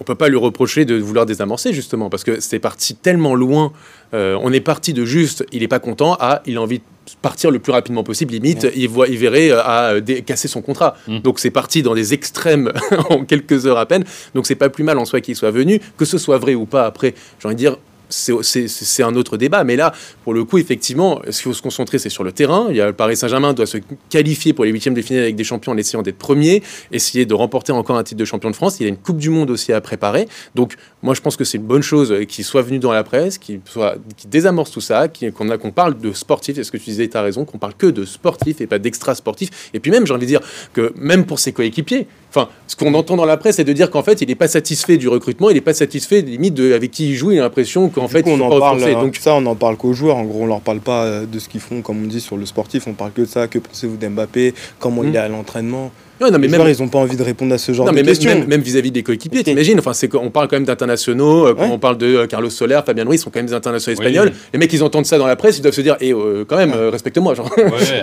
on 0.01 0.03
peut 0.03 0.15
pas 0.15 0.29
lui 0.29 0.37
reprocher 0.37 0.83
de 0.83 0.95
vouloir 0.95 1.27
désamorcer 1.27 1.73
justement 1.73 2.09
parce 2.09 2.23
que 2.23 2.39
c'est 2.39 2.57
parti 2.57 2.95
tellement 2.95 3.35
loin. 3.35 3.71
Euh, 4.15 4.35
on 4.41 4.51
est 4.51 4.59
parti 4.59 4.93
de 4.93 5.05
juste, 5.05 5.45
il 5.51 5.61
est 5.61 5.67
pas 5.67 5.77
content, 5.77 6.17
à 6.19 6.41
il 6.47 6.57
a 6.57 6.61
envie 6.61 6.79
de 6.79 6.83
partir 7.21 7.51
le 7.51 7.59
plus 7.59 7.71
rapidement 7.71 8.03
possible. 8.03 8.33
Limite, 8.33 8.67
il 8.75 8.89
voit, 8.89 9.07
il 9.07 9.19
verrait 9.19 9.51
euh, 9.51 9.61
à 9.61 10.01
casser 10.25 10.47
son 10.47 10.63
contrat. 10.63 10.95
Mm. 11.07 11.19
Donc 11.19 11.37
c'est 11.37 11.51
parti 11.51 11.83
dans 11.83 11.93
des 11.93 12.15
extrêmes 12.15 12.73
en 13.11 13.25
quelques 13.25 13.67
heures 13.67 13.77
à 13.77 13.85
peine. 13.85 14.03
Donc 14.33 14.47
c'est 14.47 14.55
pas 14.55 14.69
plus 14.69 14.83
mal 14.83 14.97
en 14.97 15.05
soi 15.05 15.21
qu'il 15.21 15.35
soit 15.35 15.51
venu, 15.51 15.79
que 15.97 16.05
ce 16.05 16.17
soit 16.17 16.39
vrai 16.39 16.55
ou 16.55 16.65
pas. 16.65 16.87
Après, 16.87 17.13
j'ai 17.39 17.45
envie 17.45 17.53
de 17.55 17.59
dire, 17.59 17.77
c'est 18.11 19.03
un 19.03 19.15
autre 19.15 19.37
débat. 19.37 19.63
Mais 19.63 19.75
là, 19.75 19.93
pour 20.23 20.33
le 20.33 20.43
coup, 20.43 20.57
effectivement, 20.57 21.21
ce 21.29 21.41
qu'il 21.41 21.51
faut 21.51 21.53
se 21.53 21.61
concentrer, 21.61 21.97
c'est 21.97 22.09
sur 22.09 22.23
le 22.23 22.31
terrain. 22.31 22.67
Il 22.69 22.75
y 22.75 22.81
a 22.81 22.87
le 22.87 22.93
Paris 22.93 23.17
Saint-Germain 23.17 23.53
doit 23.53 23.65
se 23.65 23.77
qualifier 24.09 24.53
pour 24.53 24.65
les 24.65 24.71
huitièmes 24.71 24.93
de 24.93 25.01
finale 25.01 25.23
avec 25.23 25.35
des 25.35 25.43
champions 25.43 25.71
en 25.71 25.77
essayant 25.77 26.01
d'être 26.01 26.17
premier, 26.17 26.61
essayer 26.91 27.25
de 27.25 27.33
remporter 27.33 27.71
encore 27.71 27.97
un 27.97 28.03
titre 28.03 28.19
de 28.19 28.25
champion 28.25 28.49
de 28.49 28.55
France. 28.55 28.79
Il 28.79 28.83
y 28.83 28.85
a 28.85 28.89
une 28.89 28.97
Coupe 28.97 29.17
du 29.17 29.29
Monde 29.29 29.49
aussi 29.49 29.73
à 29.73 29.81
préparer. 29.81 30.27
Donc, 30.55 30.75
moi, 31.03 31.13
je 31.13 31.21
pense 31.21 31.35
que 31.35 31.43
c'est 31.43 31.57
une 31.57 31.65
bonne 31.65 31.81
chose 31.81 32.13
qu'il 32.27 32.45
soit 32.45 32.61
venu 32.61 32.79
dans 32.79 32.91
la 32.91 33.03
presse, 33.03 33.37
qu'il 33.37 33.61
soit, 33.65 33.95
qui 34.17 34.27
désamorce 34.27 34.71
tout 34.71 34.81
ça, 34.81 35.07
qu'on 35.07 35.57
qu'on 35.57 35.71
parle 35.71 35.99
de 35.99 36.13
sportif. 36.13 36.57
Est-ce 36.57 36.71
que 36.71 36.77
tu 36.77 36.85
disais, 36.85 37.07
tu 37.07 37.17
as 37.17 37.21
raison, 37.21 37.45
qu'on 37.45 37.57
parle 37.57 37.73
que 37.73 37.87
de 37.87 38.05
sportif 38.05 38.61
et 38.61 38.67
pas 38.67 38.79
d'extra 38.79 39.15
sportif. 39.15 39.69
Et 39.73 39.79
puis 39.79 39.91
même, 39.91 40.05
j'ai 40.05 40.13
envie 40.13 40.25
de 40.25 40.31
dire 40.31 40.41
que 40.73 40.93
même 40.95 41.25
pour 41.25 41.39
ses 41.39 41.53
coéquipiers, 41.53 42.07
Enfin, 42.33 42.47
ce 42.65 42.77
qu'on 42.77 42.93
entend 42.93 43.17
dans 43.17 43.25
la 43.25 43.35
presse, 43.35 43.57
c'est 43.57 43.65
de 43.65 43.73
dire 43.73 43.91
qu'en 43.91 44.03
fait, 44.03 44.21
il 44.21 44.29
n'est 44.29 44.35
pas 44.35 44.47
satisfait 44.47 44.95
du 44.95 45.09
recrutement, 45.09 45.49
il 45.49 45.55
n'est 45.55 45.59
pas 45.59 45.73
satisfait 45.73 46.21
limite 46.21 46.53
de 46.53 46.71
avec 46.71 46.89
qui 46.89 47.09
il 47.09 47.15
joue. 47.15 47.31
Il 47.31 47.39
a 47.39 47.41
l'impression 47.41 47.89
qu'en 47.89 48.07
fait, 48.07 48.25
on 48.25 48.39
en 48.39 48.57
parle. 48.57 48.79
Donc 48.93 49.17
ça, 49.17 49.35
on 49.35 49.41
n'en 49.41 49.55
parle 49.55 49.75
qu'aux 49.75 49.91
joueurs. 49.91 50.15
En 50.15 50.23
gros, 50.23 50.43
on 50.43 50.45
leur 50.45 50.61
parle 50.61 50.79
pas 50.79 51.03
euh, 51.03 51.25
de 51.25 51.39
ce 51.39 51.49
qu'ils 51.49 51.59
font, 51.59 51.81
comme 51.81 52.01
on 52.01 52.07
dit 52.07 52.21
sur 52.21 52.37
le 52.37 52.45
sportif. 52.45 52.87
On 52.87 52.93
parle 52.93 53.11
que 53.11 53.21
de 53.21 53.25
ça. 53.25 53.49
Que 53.49 53.59
pensez-vous 53.59 53.97
d'Mbappé? 53.97 54.53
Comment 54.79 55.03
il 55.03 55.09
hmm. 55.09 55.15
est 55.15 55.19
à 55.19 55.27
l'entraînement? 55.27 55.91
Non, 56.29 56.37
mais 56.37 56.47
les 56.47 56.57
même... 56.57 56.67
ils 56.67 56.81
n'ont 56.81 56.89
pas 56.89 56.99
envie 56.99 57.15
de 57.15 57.23
répondre 57.23 57.53
à 57.53 57.57
ce 57.57 57.71
genre 57.71 57.87
de 57.87 57.91
mais 57.91 58.03
questions. 58.03 58.45
Même, 58.47 58.61
vis-à-vis 58.61 58.91
des 58.91 59.03
coéquipiers, 59.03 59.43
t'imagines 59.43 59.79
Enfin, 59.79 59.93
c'est 59.93 60.07
qu'on 60.07 60.29
parle 60.29 60.47
quand 60.47 60.57
même 60.57 60.65
d'internationaux. 60.65 61.47
Euh, 61.47 61.55
quand 61.55 61.69
on 61.69 61.79
parle 61.79 61.97
de 61.97 62.05
euh, 62.05 62.27
Carlos 62.27 62.49
Soler, 62.49 62.79
Fabien 62.85 63.05
Ruiz, 63.05 63.21
sont 63.21 63.29
quand 63.29 63.39
même 63.39 63.47
des 63.47 63.53
internationaux 63.53 63.97
espagnols. 63.97 64.31
Les 64.53 64.59
mecs, 64.59 64.71
ils 64.73 64.83
entendent 64.83 65.05
ça 65.05 65.17
dans 65.17 65.27
la 65.27 65.35
presse, 65.35 65.57
ils 65.57 65.61
doivent 65.61 65.73
se 65.73 65.81
dire, 65.81 65.97
eh, 66.01 66.13
euh, 66.13 66.45
quand 66.47 66.57
même, 66.57 66.73
respecte-moi. 66.73 67.33
Genre. 67.33 67.49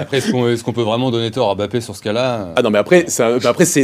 après, 0.00 0.18
est-ce 0.18 0.64
qu'on 0.64 0.72
peut 0.72 0.82
vraiment 0.82 1.10
donner 1.10 1.30
tort 1.30 1.50
à 1.50 1.54
Mbappé 1.54 1.80
sur 1.80 1.94
ce 1.94 2.02
cas-là 2.02 2.54
Ah 2.56 2.62
non, 2.62 2.70
mais 2.70 2.78
après, 2.78 3.04
ça, 3.08 3.36
après 3.44 3.64
c'est, 3.64 3.82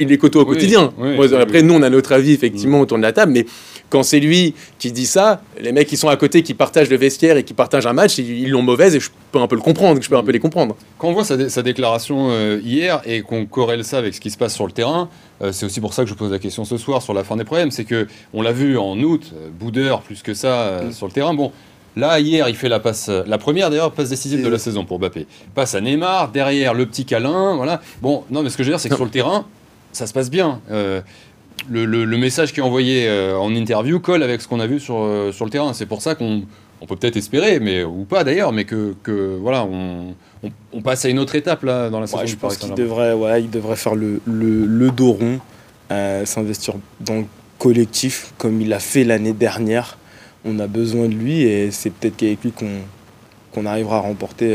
il 0.00 0.08
les 0.08 0.18
côtoie 0.18 0.42
au 0.42 0.46
quotidien. 0.46 0.92
après, 1.40 1.62
nous, 1.62 1.74
on 1.74 1.82
a 1.82 1.90
notre 1.90 2.12
avis 2.12 2.32
effectivement 2.32 2.80
autour 2.80 2.96
de 2.96 3.02
la 3.02 3.12
table, 3.12 3.32
mais 3.32 3.46
quand 3.88 4.02
c'est 4.02 4.20
lui 4.20 4.54
qui 4.78 4.92
dit 4.92 5.06
ça, 5.06 5.42
les 5.60 5.72
mecs 5.72 5.86
qui 5.86 5.96
sont 5.96 6.08
à 6.08 6.16
côté, 6.16 6.42
qui 6.42 6.54
partagent 6.54 6.90
le 6.90 6.96
vestiaire 6.96 7.36
et 7.36 7.44
qui 7.44 7.54
partagent 7.54 7.86
un 7.86 7.92
match, 7.92 8.18
ils 8.18 8.50
l'ont 8.50 8.62
mauvaise 8.62 8.94
et 8.96 9.00
je 9.00 9.10
peux 9.30 9.38
un 9.38 9.46
peu 9.46 9.56
le 9.56 9.62
comprendre, 9.62 10.00
je 10.02 10.08
peux 10.08 10.16
un 10.16 10.22
peu 10.22 10.32
les 10.32 10.40
comprendre. 10.40 10.76
Quand 10.98 11.08
on 11.08 11.12
voit 11.12 11.24
sa, 11.24 11.62
déclaration 11.62 12.28
euh, 12.30 12.60
hier 12.64 13.00
et 13.06 13.22
qu'on 13.26 13.46
corrèle 13.46 13.84
ça 13.84 13.98
avec 13.98 14.14
ce 14.14 14.20
qui 14.20 14.30
se 14.30 14.38
passe 14.38 14.54
sur 14.54 14.66
le 14.66 14.72
terrain, 14.72 15.08
euh, 15.42 15.52
c'est 15.52 15.66
aussi 15.66 15.80
pour 15.80 15.94
ça 15.94 16.04
que 16.04 16.08
je 16.08 16.14
pose 16.14 16.30
la 16.30 16.38
question 16.38 16.64
ce 16.64 16.76
soir 16.76 17.02
sur 17.02 17.14
la 17.14 17.24
fin 17.24 17.36
des 17.36 17.44
problèmes, 17.44 17.70
c'est 17.70 17.84
que 17.84 18.06
on 18.32 18.42
l'a 18.42 18.52
vu 18.52 18.78
en 18.78 18.98
août, 18.98 19.32
euh, 19.34 19.48
Boudeur 19.50 20.02
plus 20.02 20.22
que 20.22 20.34
ça 20.34 20.82
mm. 20.84 20.92
sur 20.92 21.06
le 21.06 21.12
terrain. 21.12 21.34
Bon, 21.34 21.52
Là, 21.98 22.20
hier, 22.20 22.46
il 22.50 22.54
fait 22.54 22.68
la 22.68 22.78
passe, 22.78 23.08
la 23.08 23.38
première 23.38 23.70
d'ailleurs, 23.70 23.90
passe 23.90 24.10
décisive 24.10 24.44
de 24.44 24.50
la 24.50 24.58
saison 24.58 24.84
pour 24.84 24.98
Mbappé. 24.98 25.26
Passe 25.54 25.74
à 25.74 25.80
Neymar, 25.80 26.28
derrière 26.28 26.74
le 26.74 26.84
petit 26.84 27.06
câlin, 27.06 27.56
voilà. 27.56 27.80
Bon, 28.02 28.22
non, 28.30 28.42
mais 28.42 28.50
ce 28.50 28.58
que 28.58 28.62
je 28.62 28.68
veux 28.68 28.72
dire, 28.74 28.80
c'est 28.80 28.90
que 28.90 28.96
sur 28.96 29.06
le 29.06 29.10
terrain, 29.10 29.46
ça 29.92 30.06
se 30.06 30.12
passe 30.12 30.28
bien 30.28 30.60
le, 31.68 32.16
message 32.16 32.52
qui 32.52 32.60
est 32.60 32.62
envoyé 32.62 33.06
euh, 33.08 33.38
en 33.38 33.54
interview 33.54 34.00
colle 34.00 34.22
avec 34.22 34.40
ce 34.40 34.48
qu'on 34.48 34.60
a 34.60 34.66
vu 34.66 34.80
sur, 34.80 34.98
euh, 34.98 35.32
sur 35.32 35.44
le 35.44 35.50
terrain. 35.50 35.72
C'est 35.72 35.86
pour 35.86 36.02
ça 36.02 36.14
qu'on 36.14 36.42
on 36.80 36.86
peut 36.86 36.96
peut-être 36.96 37.16
espérer, 37.16 37.58
mais 37.58 37.84
ou 37.84 38.04
pas 38.04 38.22
d'ailleurs, 38.22 38.52
mais 38.52 38.64
que, 38.64 38.94
que 39.02 39.36
voilà, 39.40 39.64
on, 39.64 40.14
on, 40.72 40.80
passe 40.82 41.04
à 41.04 41.08
une 41.08 41.18
autre 41.18 41.34
étape 41.34 41.62
là 41.62 41.90
dans 41.90 42.00
la 42.00 42.06
saison. 42.06 42.26
je 42.26 42.36
pense 42.36 42.56
qu'il 42.56 42.74
devrait, 42.74 43.12
ouais, 43.12 43.42
il 43.42 43.50
devrait 43.50 43.76
faire 43.76 43.94
le, 43.94 44.20
le, 44.26 44.66
le 44.66 44.90
dos 44.90 45.12
rond, 45.12 45.40
euh, 45.90 46.24
s'investir 46.24 46.74
dans 47.00 47.16
le 47.16 47.24
collectif 47.58 48.32
comme 48.38 48.60
il 48.60 48.72
a 48.72 48.78
fait 48.78 49.04
l'année 49.04 49.32
dernière. 49.32 49.98
On 50.44 50.58
a 50.58 50.66
besoin 50.66 51.08
de 51.08 51.14
lui 51.14 51.42
et 51.42 51.70
c'est 51.70 51.90
peut-être 51.90 52.16
qu'avec 52.16 52.42
lui 52.42 52.52
qu'on 52.52 52.80
qu'on 53.52 53.64
arrivera 53.64 53.96
à 53.96 54.00
remporter 54.00 54.54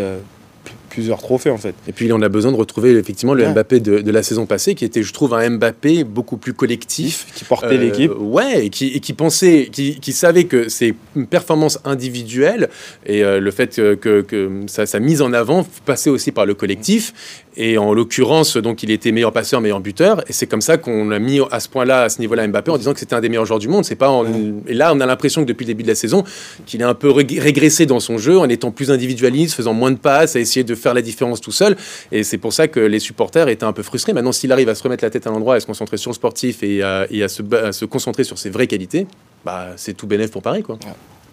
plusieurs 0.91 1.19
trophées 1.19 1.49
en 1.49 1.57
fait. 1.57 1.73
Et 1.87 1.93
puis 1.93 2.11
on 2.13 2.21
a 2.21 2.29
besoin 2.29 2.51
de 2.51 2.57
retrouver 2.57 2.91
effectivement 2.91 3.33
le 3.33 3.47
Mbappé 3.47 3.79
de, 3.79 4.11
la 4.11 4.23
saison 4.23 4.45
passée, 4.45 4.75
qui 4.75 4.85
était, 4.85 5.03
je 5.03 5.13
trouve, 5.13 5.33
un 5.33 5.49
Mbappé 5.49 6.03
beaucoup 6.03 6.37
plus 6.37 6.53
collectif, 6.53 7.27
qui 7.33 7.45
portait 7.45 7.75
euh, 7.75 7.77
l'équipe. 7.77 8.11
Ouais, 8.19 8.65
et 8.65 8.69
qui, 8.69 8.99
qui 8.99 9.13
pensait, 9.13 9.69
qui, 9.71 9.99
qui, 9.99 10.13
savait 10.13 10.43
que 10.43 10.69
ses 10.69 10.93
performances 11.29 11.79
individuelles 11.85 12.69
et 13.05 13.23
euh, 13.23 13.39
le 13.39 13.51
fait 13.51 13.75
que, 13.75 14.21
que, 14.21 14.49
sa, 14.67 14.99
mise 14.99 15.21
en 15.21 15.33
avant 15.33 15.65
passait 15.85 16.09
aussi 16.09 16.31
par 16.31 16.45
le 16.45 16.53
collectif. 16.53 17.13
Et 17.57 17.77
en 17.77 17.93
l'occurrence, 17.93 18.55
donc 18.57 18.81
il 18.83 18.91
était 18.91 19.11
meilleur 19.11 19.33
passeur, 19.33 19.59
meilleur 19.59 19.81
buteur. 19.81 20.23
Et 20.27 20.33
c'est 20.33 20.47
comme 20.47 20.61
ça 20.61 20.77
qu'on 20.77 21.09
l'a 21.09 21.19
mis 21.19 21.39
à 21.51 21.59
ce 21.59 21.67
point-là, 21.67 22.03
à 22.03 22.09
ce 22.09 22.19
niveau-là, 22.19 22.47
Mbappé, 22.47 22.71
en 22.71 22.77
disant 22.77 22.93
que 22.93 22.99
c'était 22.99 23.15
un 23.15 23.21
des 23.21 23.29
meilleurs 23.29 23.45
joueurs 23.45 23.59
du 23.59 23.67
monde. 23.67 23.83
C'est 23.83 23.95
pas 23.95 24.23
Et 24.67 24.73
là, 24.73 24.93
on 24.93 24.99
a 24.99 25.05
l'impression 25.05 25.41
que 25.41 25.47
depuis 25.47 25.65
le 25.65 25.67
début 25.73 25.83
de 25.83 25.89
la 25.89 25.95
saison, 25.95 26.23
qu'il 26.65 26.81
est 26.81 26.85
un 26.85 26.93
peu 26.93 27.11
régressé 27.11 27.85
dans 27.85 27.99
son 27.99 28.17
jeu, 28.17 28.39
en 28.39 28.47
étant 28.47 28.71
plus 28.71 28.91
individualiste, 28.91 29.55
faisant 29.55 29.73
moins 29.73 29.91
de 29.91 29.97
passes, 29.97 30.35
à 30.35 30.39
essayer 30.39 30.63
de 30.63 30.75
faire 30.75 30.93
la 30.93 31.01
différence 31.01 31.41
tout 31.41 31.51
seul. 31.51 31.75
Et 32.11 32.23
c'est 32.23 32.37
pour 32.37 32.53
ça 32.53 32.67
que 32.67 32.79
les 32.79 32.99
supporters 32.99 33.49
étaient 33.49 33.65
un 33.65 33.73
peu 33.73 33.83
frustrés. 33.83 34.13
Maintenant, 34.13 34.31
s'il 34.31 34.51
arrive 34.51 34.69
à 34.69 34.75
se 34.75 34.83
remettre 34.83 35.03
la 35.03 35.09
tête 35.09 35.27
à 35.27 35.29
l'endroit, 35.29 35.55
à 35.55 35.59
se 35.59 35.65
concentrer 35.65 35.97
sur 35.97 36.11
le 36.11 36.15
sportif 36.15 36.63
et 36.63 36.81
à, 36.81 37.07
se, 37.27 37.85
concentrer 37.85 38.23
sur 38.23 38.37
ses 38.37 38.49
vraies 38.49 38.67
qualités, 38.67 39.07
bah, 39.43 39.69
c'est 39.75 39.93
tout 39.93 40.07
bénéf 40.07 40.31
pour 40.31 40.41
Paris. 40.41 40.63
Quoi. 40.63 40.77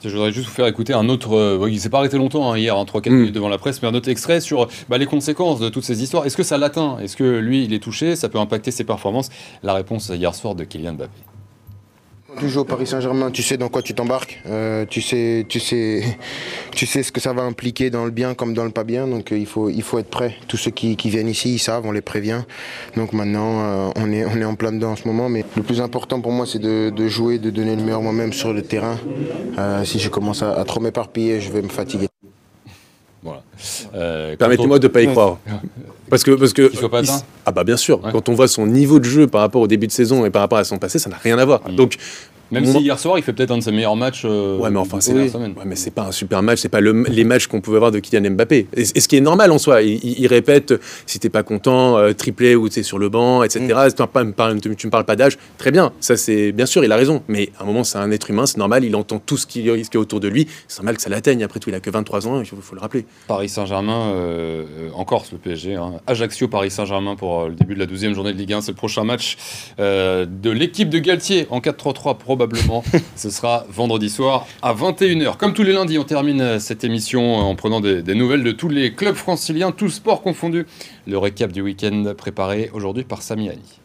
Je 0.05 0.11
voudrais 0.11 0.33
juste 0.33 0.49
vous 0.49 0.55
faire 0.55 0.67
écouter 0.67 0.93
un 0.93 1.09
autre. 1.09 1.37
Euh, 1.37 1.69
il 1.71 1.81
s'est 1.81 1.89
pas 1.89 1.99
arrêté 1.99 2.17
longtemps 2.17 2.53
hein, 2.53 2.59
hier, 2.59 2.77
en 2.77 2.85
3-4 2.85 3.11
mm. 3.11 3.15
minutes 3.15 3.35
devant 3.35 3.49
la 3.49 3.59
presse, 3.59 3.83
mais 3.83 3.89
un 3.89 3.95
autre 3.95 4.09
extrait 4.09 4.41
sur 4.41 4.69
bah, 4.89 4.99
les 4.99 5.07
conséquences 5.07 5.59
de 5.59 5.69
toutes 5.69 5.85
ces 5.85 6.03
histoires. 6.03 6.27
Est-ce 6.27 6.37
que 6.37 6.43
ça 6.43 6.59
l'atteint? 6.59 6.99
Est-ce 6.99 7.17
que 7.17 7.39
lui, 7.39 7.65
il 7.65 7.73
est 7.73 7.83
touché? 7.83 8.15
Ça 8.15 8.29
peut 8.29 8.39
impacter 8.39 8.71
ses 8.71 8.85
performances? 8.85 9.31
La 9.63 9.75
réponse 9.75 10.09
hier 10.09 10.35
soir 10.35 10.55
de 10.55 10.65
Kylian 10.65 10.95
Mbappé. 10.95 11.38
Tu 12.39 12.49
joues 12.49 12.61
au 12.61 12.65
Paris 12.65 12.87
Saint-Germain, 12.87 13.31
tu 13.31 13.43
sais 13.43 13.57
dans 13.57 13.69
quoi 13.69 13.83
tu 13.83 13.95
t'embarques, 13.95 14.41
euh, 14.47 14.85
tu, 14.89 15.03
sais, 15.03 15.45
tu, 15.49 15.59
sais, 15.59 16.03
tu 16.71 16.87
sais 16.87 17.03
ce 17.03 17.11
que 17.11 17.21
ça 17.21 17.33
va 17.33 17.43
impliquer 17.43 17.91
dans 17.91 18.05
le 18.05 18.11
bien 18.11 18.35
comme 18.35 18.55
dans 18.55 18.65
le 18.65 18.71
pas 18.71 18.85
bien, 18.85 19.07
donc 19.09 19.33
euh, 19.33 19.39
il, 19.39 19.47
faut, 19.47 19.69
il 19.69 19.83
faut 19.83 19.99
être 19.99 20.09
prêt. 20.09 20.37
Tous 20.47 20.57
ceux 20.57 20.71
qui, 20.71 20.97
viennent 20.97 21.29
ici, 21.29 21.55
ils 21.55 21.59
savent, 21.59 21.85
on 21.87 21.93
les 21.93 22.01
prévient. 22.01 22.43
Donc 22.97 23.13
maintenant, 23.13 23.61
euh, 23.61 23.91
on, 23.97 24.13
est, 24.13 24.25
on 24.25 24.37
est 24.37 24.45
en 24.45 24.55
plein 24.55 24.73
dedans 24.73 24.93
en 24.93 24.97
ce 24.97 25.09
moment, 25.09 25.29
mais 25.29 25.45
le 25.57 25.63
plus 25.63 25.81
important 25.81 26.21
pour 26.21 26.33
moi, 26.33 26.47
c'est 26.47 26.61
de, 26.61 27.09
jouer, 27.09 27.39
de 27.39 27.51
donner 27.51 27.75
le 27.75 27.83
meilleur 27.83 28.03
moi-même 28.03 28.33
sur 28.33 28.53
le 28.53 28.63
terrain. 28.63 28.99
si 29.85 29.99
je 29.99 30.09
commence 30.09 30.43
à, 30.43 30.65
trop 30.65 30.81
m'éparpiller, 30.81 31.41
je 31.41 31.51
vais 31.51 31.63
me 31.63 31.69
fatiguer. 31.69 32.09
Voilà. 33.23 33.43
Permettez-moi 34.39 34.79
de 34.79 34.87
ne 34.87 34.93
pas 34.93 35.03
y 35.03 35.09
croire. 35.09 35.39
Parce 36.11 36.23
que, 36.23 36.31
parce 36.33 36.53
que 36.53 36.87
pas 36.87 37.03
ah 37.47 37.53
bah 37.53 37.65
bien 37.65 37.77
sûr, 37.77 38.01
quand 38.01 38.29
on 38.29 38.35
voit 38.35 38.49
son 38.49 38.67
niveau 38.67 38.99
de 38.99 39.05
jeu 39.05 39.27
par 39.27 39.41
rapport 39.41 39.63
au 39.63 39.67
début 39.67 39.87
de 39.87 39.93
saison 39.93 40.25
et 40.25 40.31
par 40.31 40.43
rapport 40.43 40.59
à 40.59 40.65
son 40.65 40.79
passé, 40.79 40.99
ça 40.99 41.11
n'a 41.11 41.17
rien 41.17 41.39
à 41.39 41.45
voir. 41.45 41.61
Donc 41.71 41.97
même 42.51 42.65
si 42.65 42.79
hier 42.79 42.99
soir, 42.99 43.19
il 43.19 43.23
fait 43.23 43.33
peut-être 43.33 43.51
un 43.51 43.59
de 43.59 43.63
ses 43.63 43.73
meilleurs 43.73 43.97
matchs. 43.97 44.23
Euh, 44.25 44.59
ouais, 44.59 44.71
mais 44.71 44.79
enfin, 44.79 45.01
c'est 45.01 45.13
ouais, 45.13 45.31
mais 45.65 45.77
c'est 45.77 45.91
pas 45.91 46.05
un 46.05 46.13
super 46.13 46.43
match, 46.43 46.61
c'est 46.61 46.69
pas 46.69 46.81
les 46.81 47.25
matchs 47.25 47.47
qu'on 47.47 47.61
pouvait 47.61 47.79
voir 47.79 47.91
de 47.91 47.99
Kylian 47.99 48.31
Mbappé. 48.31 48.69
Et, 48.75 48.85
ce 48.85 49.09
qui 49.09 49.17
est 49.17 49.21
normal 49.21 49.53
en 49.53 49.59
soi, 49.59 49.83
il, 49.83 50.27
répète 50.27 50.75
si 51.07 51.19
t'es 51.19 51.29
pas 51.29 51.43
content, 51.43 51.97
euh, 51.97 52.13
triplé 52.13 52.55
ou 52.55 52.69
tu 52.69 52.83
sur 52.83 52.99
le 52.99 53.09
banc, 53.09 53.43
etc. 53.43 53.65
Mm. 53.65 54.61
Tu, 54.61 54.77
tu, 54.77 54.87
me 54.87 54.91
parles 54.91 55.05
pas 55.05 55.17
d'âge, 55.17 55.39
très 55.59 55.71
bien. 55.71 55.93
Ça, 56.01 56.17
c'est 56.17 56.53
bien 56.53 56.67
sûr, 56.67 56.85
il 56.85 56.93
a 56.93 56.97
raison. 56.97 57.23
Mais 57.29 57.51
à 57.59 57.63
un 57.63 57.67
moment, 57.67 57.85
c'est 57.85 57.99
un 57.99 58.11
être 58.11 58.31
humain, 58.31 58.47
c'est 58.47 58.59
normal. 58.59 58.85
Il 58.85 58.97
entend 58.97 59.19
tout 59.19 59.37
ce 59.37 59.47
qui, 59.47 59.65
ce 59.65 59.91
qui 59.91 59.97
est 59.97 60.01
autour 60.01 60.21
de 60.21 60.29
lui. 60.29 60.47
C'est 60.69 60.79
normal 60.79 60.97
que 60.97 61.03
ça 61.03 61.11
l'atteigne. 61.11 61.43
Après 61.45 61.61
tout, 61.61 61.71
il 61.71 61.75
a 61.75 61.81
que 61.81 61.91
23 61.91 62.27
ans, 62.29 62.41
il 62.41 62.47
faut, 62.47 62.75
le 62.75 62.81
rappeler. 62.81 63.05
Paris 63.27 63.49
Saint-Germain, 63.49 64.13
euh, 64.15 64.65
encore 64.95 65.25
le 65.33 65.39
PSG. 65.39 65.75
Hein. 65.75 65.95
Ajaccio, 66.07 66.49
Paris 66.49 66.71
Saint-Germain 66.71 67.17
pour 67.17 67.49
le 67.49 67.55
début 67.55 67.75
de 67.75 67.81
la 67.81 67.87
12e 67.87 68.15
journée 68.15 68.33
de 68.33 68.39
Ligue 68.39 68.53
1. 68.53 68.63
C'est 68.63 68.73
le 68.73 68.77
prochain 68.77 69.05
match 69.05 69.37
de 69.79 70.51
l'équipe 70.51 70.89
de 70.89 70.99
Galtier 70.99 71.47
en 71.51 71.61
4-3-3 71.61 72.17
probablement. 72.39 72.85
Ce 73.17 73.31
sera 73.31 73.67
vendredi 73.69 74.09
soir 74.09 74.47
à 74.63 74.73
21h. 74.73 75.37
Comme 75.37 75.55
tous 75.55 75.65
les 75.65 75.73
lundis, 75.73 75.99
on 75.99 76.05
termine 76.05 76.41
euh, 76.41 76.59
cette 76.61 76.85
émission 76.85 77.35
en 77.35 77.55
prenant 77.57 77.81
des, 77.81 78.03
nouvelles 78.15 78.45
de 78.45 78.53
tous 78.53 78.69
les 78.69 78.95
clubs 78.95 79.17
franciliens, 79.17 79.73
tous 79.73 79.91
sports 79.91 80.23
confondus. 80.23 80.67
Le 81.09 81.19
récap 81.19 81.51
du 81.51 81.63
week-end 81.63 82.15
préparé 82.17 82.71
aujourd'hui 82.73 83.03
par 83.03 83.23
Sami 83.23 83.49
Ali. 83.49 83.81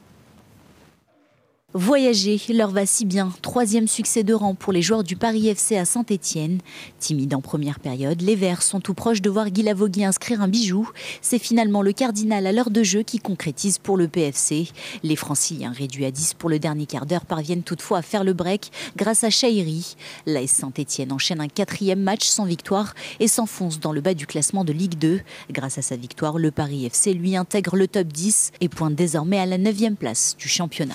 Voyager 1.76 2.40
leur 2.50 2.70
va 2.70 2.86
si 2.86 3.04
bien. 3.04 3.34
Troisième 3.42 3.88
succès 3.88 4.24
de 4.24 4.36
rang 4.36 4.54
pour 4.54 4.72
les 4.72 4.84
joueurs 4.84 5.04
du 5.04 5.16
Paris 5.16 5.48
FC 5.48 5.76
à 5.76 5.86
Saint-Etienne. 5.86 6.60
Timide 7.00 7.34
en 7.34 7.42
première 7.42 7.80
période, 7.80 8.22
les 8.22 8.36
Verts 8.36 8.62
sont 8.62 8.80
tout 8.80 8.94
proches 8.94 9.24
de 9.24 9.30
voir 9.32 9.50
Guy 9.50 9.64
Lavogui 9.64 10.06
inscrire 10.06 10.44
un 10.44 10.48
bijou. 10.48 10.88
C'est 11.24 11.40
finalement 11.40 11.82
le 11.82 11.92
cardinal 11.92 12.46
à 12.46 12.52
l'heure 12.52 12.70
de 12.70 12.84
jeu 12.84 13.02
qui 13.02 13.18
concrétise 13.18 13.80
pour 13.80 13.98
le 13.98 14.08
PFC. 14.08 14.68
Les 15.02 15.16
Franciliens, 15.16 15.72
réduits 15.72 16.06
à 16.06 16.12
10 16.12 16.36
pour 16.36 16.52
le 16.52 16.60
dernier 16.60 16.86
quart 16.86 17.08
d'heure, 17.08 17.26
parviennent 17.26 17.64
toutefois 17.64 17.98
à 17.98 18.02
faire 18.04 18.24
le 18.24 18.34
break 18.34 18.72
grâce 18.96 19.24
à 19.24 19.32
Chahiri. 19.32 19.96
L'AS 20.28 20.52
Saint-Etienne 20.52 21.12
enchaîne 21.12 21.42
un 21.42 21.48
quatrième 21.48 22.02
match 22.02 22.28
sans 22.28 22.46
victoire 22.46 22.94
et 23.20 23.28
s'enfonce 23.28 23.80
dans 23.80 23.94
le 23.94 24.02
bas 24.02 24.14
du 24.14 24.28
classement 24.28 24.64
de 24.64 24.74
Ligue 24.74 25.00
2. 25.00 25.22
Grâce 25.50 25.80
à 25.80 25.82
sa 25.82 25.96
victoire, 25.96 26.38
le 26.38 26.52
Paris 26.52 26.86
FC 26.86 27.16
lui 27.16 27.36
intègre 27.36 27.76
le 27.76 27.88
top 27.88 28.10
10 28.10 28.52
et 28.62 28.70
pointe 28.70 28.94
désormais 28.94 29.40
à 29.40 29.48
la 29.48 29.58
9e 29.58 29.96
place 29.96 30.36
du 30.38 30.48
championnat. 30.48 30.94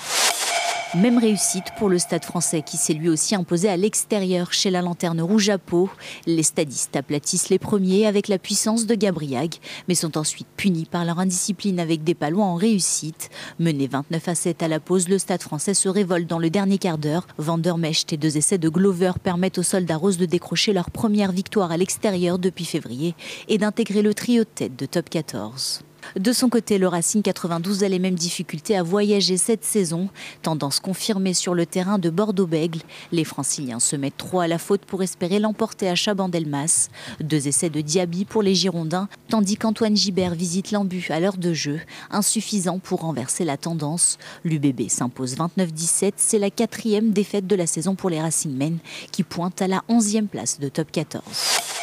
Même 0.95 1.19
réussite 1.19 1.65
pour 1.77 1.87
le 1.87 1.99
Stade 1.99 2.25
français 2.25 2.63
qui 2.63 2.75
s'est 2.75 2.93
lui 2.93 3.09
aussi 3.09 3.35
imposé 3.35 3.69
à 3.69 3.77
l'extérieur 3.77 4.51
chez 4.51 4.71
la 4.71 4.81
Lanterne 4.81 5.21
Rouge 5.21 5.49
à 5.49 5.59
Pau. 5.59 5.87
Les 6.25 6.41
stadistes 6.41 6.95
aplatissent 6.95 7.49
les 7.49 7.59
premiers 7.59 8.07
avec 8.07 8.27
la 8.27 8.39
puissance 8.39 8.87
de 8.87 8.95
Gabriag, 8.95 9.53
mais 9.87 9.93
sont 9.93 10.17
ensuite 10.17 10.47
punis 10.57 10.87
par 10.89 11.05
leur 11.05 11.19
indiscipline 11.19 11.79
avec 11.79 12.03
des 12.03 12.15
palois 12.15 12.45
en 12.45 12.55
réussite. 12.55 13.29
Mené 13.59 13.85
29 13.85 14.29
à 14.29 14.33
7 14.33 14.63
à 14.63 14.67
la 14.67 14.79
pause, 14.79 15.09
le 15.09 15.19
Stade 15.19 15.43
français 15.43 15.75
se 15.75 15.89
révolte 15.89 16.27
dans 16.27 16.39
le 16.39 16.49
dernier 16.49 16.79
quart 16.79 16.97
d'heure. 16.97 17.27
Vandermecht 17.37 18.11
et 18.11 18.17
deux 18.17 18.37
essais 18.37 18.57
de 18.57 18.69
Glover 18.69 19.11
permettent 19.21 19.59
aux 19.59 19.63
soldats 19.63 19.97
roses 19.97 20.17
de 20.17 20.25
décrocher 20.25 20.73
leur 20.73 20.89
première 20.89 21.31
victoire 21.31 21.71
à 21.71 21.77
l'extérieur 21.77 22.39
depuis 22.39 22.65
février 22.65 23.13
et 23.47 23.59
d'intégrer 23.59 24.01
le 24.01 24.15
trio 24.15 24.43
tête 24.43 24.75
de 24.75 24.87
top 24.87 25.07
14. 25.11 25.83
De 26.15 26.31
son 26.31 26.49
côté, 26.49 26.77
le 26.77 26.87
Racing 26.87 27.21
92 27.21 27.83
a 27.83 27.89
les 27.89 27.99
mêmes 27.99 28.15
difficultés 28.15 28.75
à 28.75 28.83
voyager 28.83 29.37
cette 29.37 29.63
saison. 29.63 30.09
Tendance 30.41 30.79
confirmée 30.79 31.33
sur 31.33 31.53
le 31.53 31.65
terrain 31.65 31.99
de 31.99 32.09
Bordeaux-Bègle. 32.09 32.81
Les 33.11 33.23
Franciliens 33.23 33.79
se 33.79 33.95
mettent 33.95 34.17
trop 34.17 34.39
à 34.39 34.47
la 34.47 34.57
faute 34.57 34.81
pour 34.81 35.03
espérer 35.03 35.39
l'emporter 35.39 35.89
à 35.89 35.95
Chabandelmas. 35.95 36.89
Deux 37.19 37.47
essais 37.47 37.69
de 37.69 37.81
Diaby 37.81 38.25
pour 38.25 38.41
les 38.41 38.55
Girondins, 38.55 39.07
tandis 39.29 39.57
qu'Antoine 39.57 39.95
Gibert 39.95 40.35
visite 40.35 40.71
l'embu 40.71 41.07
à 41.09 41.19
l'heure 41.19 41.37
de 41.37 41.53
jeu. 41.53 41.79
Insuffisant 42.11 42.79
pour 42.79 43.01
renverser 43.01 43.45
la 43.45 43.57
tendance. 43.57 44.17
L'UBB 44.43 44.89
s'impose 44.89 45.35
29-17. 45.35 46.13
C'est 46.17 46.39
la 46.39 46.49
quatrième 46.49 47.11
défaite 47.11 47.47
de 47.47 47.55
la 47.55 47.67
saison 47.67 47.95
pour 47.95 48.09
les 48.09 48.21
Racingmen 48.21 48.79
qui 49.11 49.23
pointent 49.23 49.61
à 49.61 49.67
la 49.67 49.83
11e 49.89 50.27
place 50.27 50.59
de 50.59 50.69
top 50.69 50.91
14. 50.91 51.78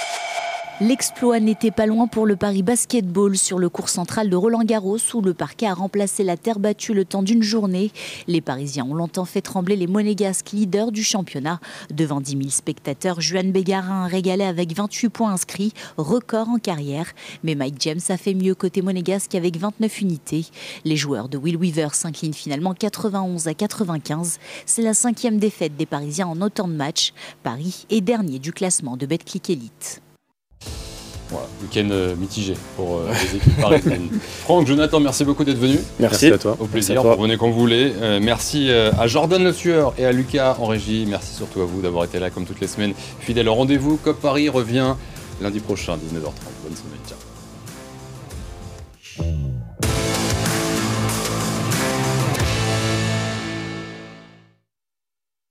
L'exploit 0.83 1.41
n'était 1.41 1.71
pas 1.71 1.87
loin 1.87 2.07
pour 2.07 2.27
le 2.27 2.37
Paris 2.37 2.63
Basketball 2.63 3.39
sur 3.39 3.59
le 3.59 3.71
cours 3.71 3.89
central 3.89 4.29
de 4.29 4.37
Roland 4.37 4.63
Garros 4.63 4.99
où 5.15 5.23
le 5.23 5.33
parquet 5.33 5.67
a 5.67 5.73
remplacé 5.73 6.23
la 6.23 6.37
terre 6.37 6.59
battue 6.59 6.93
le 6.93 7.07
temps 7.07 7.23
d'une 7.23 7.43
journée. 7.43 7.93
Les 8.27 8.43
Parisiens 8.43 8.85
ont 8.85 8.93
longtemps 8.93 9.25
fait 9.25 9.41
trembler 9.41 9.75
les 9.77 9.87
monégasques 9.87 10.51
leaders 10.53 10.93
du 10.93 11.03
championnat. 11.03 11.61
Devant 11.95 12.21
10 12.21 12.33
000 12.33 12.43
spectateurs, 12.51 13.23
Juan 13.23 13.53
Bégarin 13.53 14.05
a 14.05 14.07
régalé 14.07 14.45
avec 14.45 14.77
28 14.77 15.09
points 15.09 15.33
inscrits, 15.33 15.73
record 15.97 16.51
en 16.51 16.59
carrière. 16.59 17.07
Mais 17.43 17.55
Mike 17.55 17.81
James 17.81 18.01
a 18.11 18.19
fait 18.19 18.35
mieux 18.35 18.55
côté 18.55 18.83
monégasque 18.83 19.35
avec 19.35 19.57
29 19.57 20.03
unités. 20.03 20.45
Les 20.85 20.97
joueurs 20.97 21.31
de 21.31 21.39
Will 21.39 21.57
Weaver 21.57 21.95
s'inclinent 21.95 22.35
finalement 22.35 22.75
91 22.75 23.49
à 23.49 23.55
95. 23.55 24.39
C'est 24.67 24.83
la 24.83 24.93
cinquième 24.93 25.39
défaite 25.39 25.75
des 25.75 25.87
Parisiens 25.87 26.27
en 26.27 26.43
autant 26.43 26.69
de 26.69 26.75
matchs. 26.75 27.15
Paris 27.43 27.87
est 27.89 28.03
dernier 28.03 28.39
du 28.39 28.53
classement 28.53 28.99
de 28.99 29.07
Betclic 29.07 29.49
Elite. 29.49 30.03
Voilà, 31.31 31.47
week-end 31.61 31.89
euh, 31.91 32.15
mitigé 32.15 32.55
pour 32.77 32.99
euh, 32.99 33.11
les 33.11 33.37
équipes 33.37 33.61
parisiennes. 33.61 34.09
Franck, 34.45 34.67
Jonathan, 34.67 35.01
merci 35.01 35.25
beaucoup 35.25 35.43
d'être 35.43 35.59
venu. 35.59 35.79
Merci. 35.99 36.27
à 36.27 36.39
toi. 36.39 36.57
Au 36.61 36.67
plaisir, 36.67 37.03
vous 37.03 37.15
revenez 37.15 37.37
quand 37.37 37.51
vous 37.51 37.59
voulez. 37.59 37.93
Euh, 38.01 38.21
merci 38.23 38.71
à 38.71 39.07
Jordan 39.07 39.43
Le 39.43 39.53
Sueur 39.53 39.93
et 39.99 40.05
à 40.05 40.13
Lucas 40.13 40.57
en 40.61 40.67
régie. 40.67 41.05
Merci 41.09 41.35
surtout 41.35 41.63
à 41.63 41.65
vous 41.65 41.81
d'avoir 41.81 42.05
été 42.05 42.19
là 42.19 42.31
comme 42.31 42.45
toutes 42.45 42.61
les 42.61 42.69
semaines. 42.69 42.95
Fidèle 43.21 43.49
au 43.49 43.55
rendez-vous. 43.55 43.97
COP 43.97 44.21
Paris 44.21 44.49
revient 44.49 44.95
lundi 45.41 45.61
prochain, 45.61 45.95
19h30. 45.95 46.33
Bonne 46.63 46.77
semaine. 46.77 47.01
Ciao. 47.09 47.26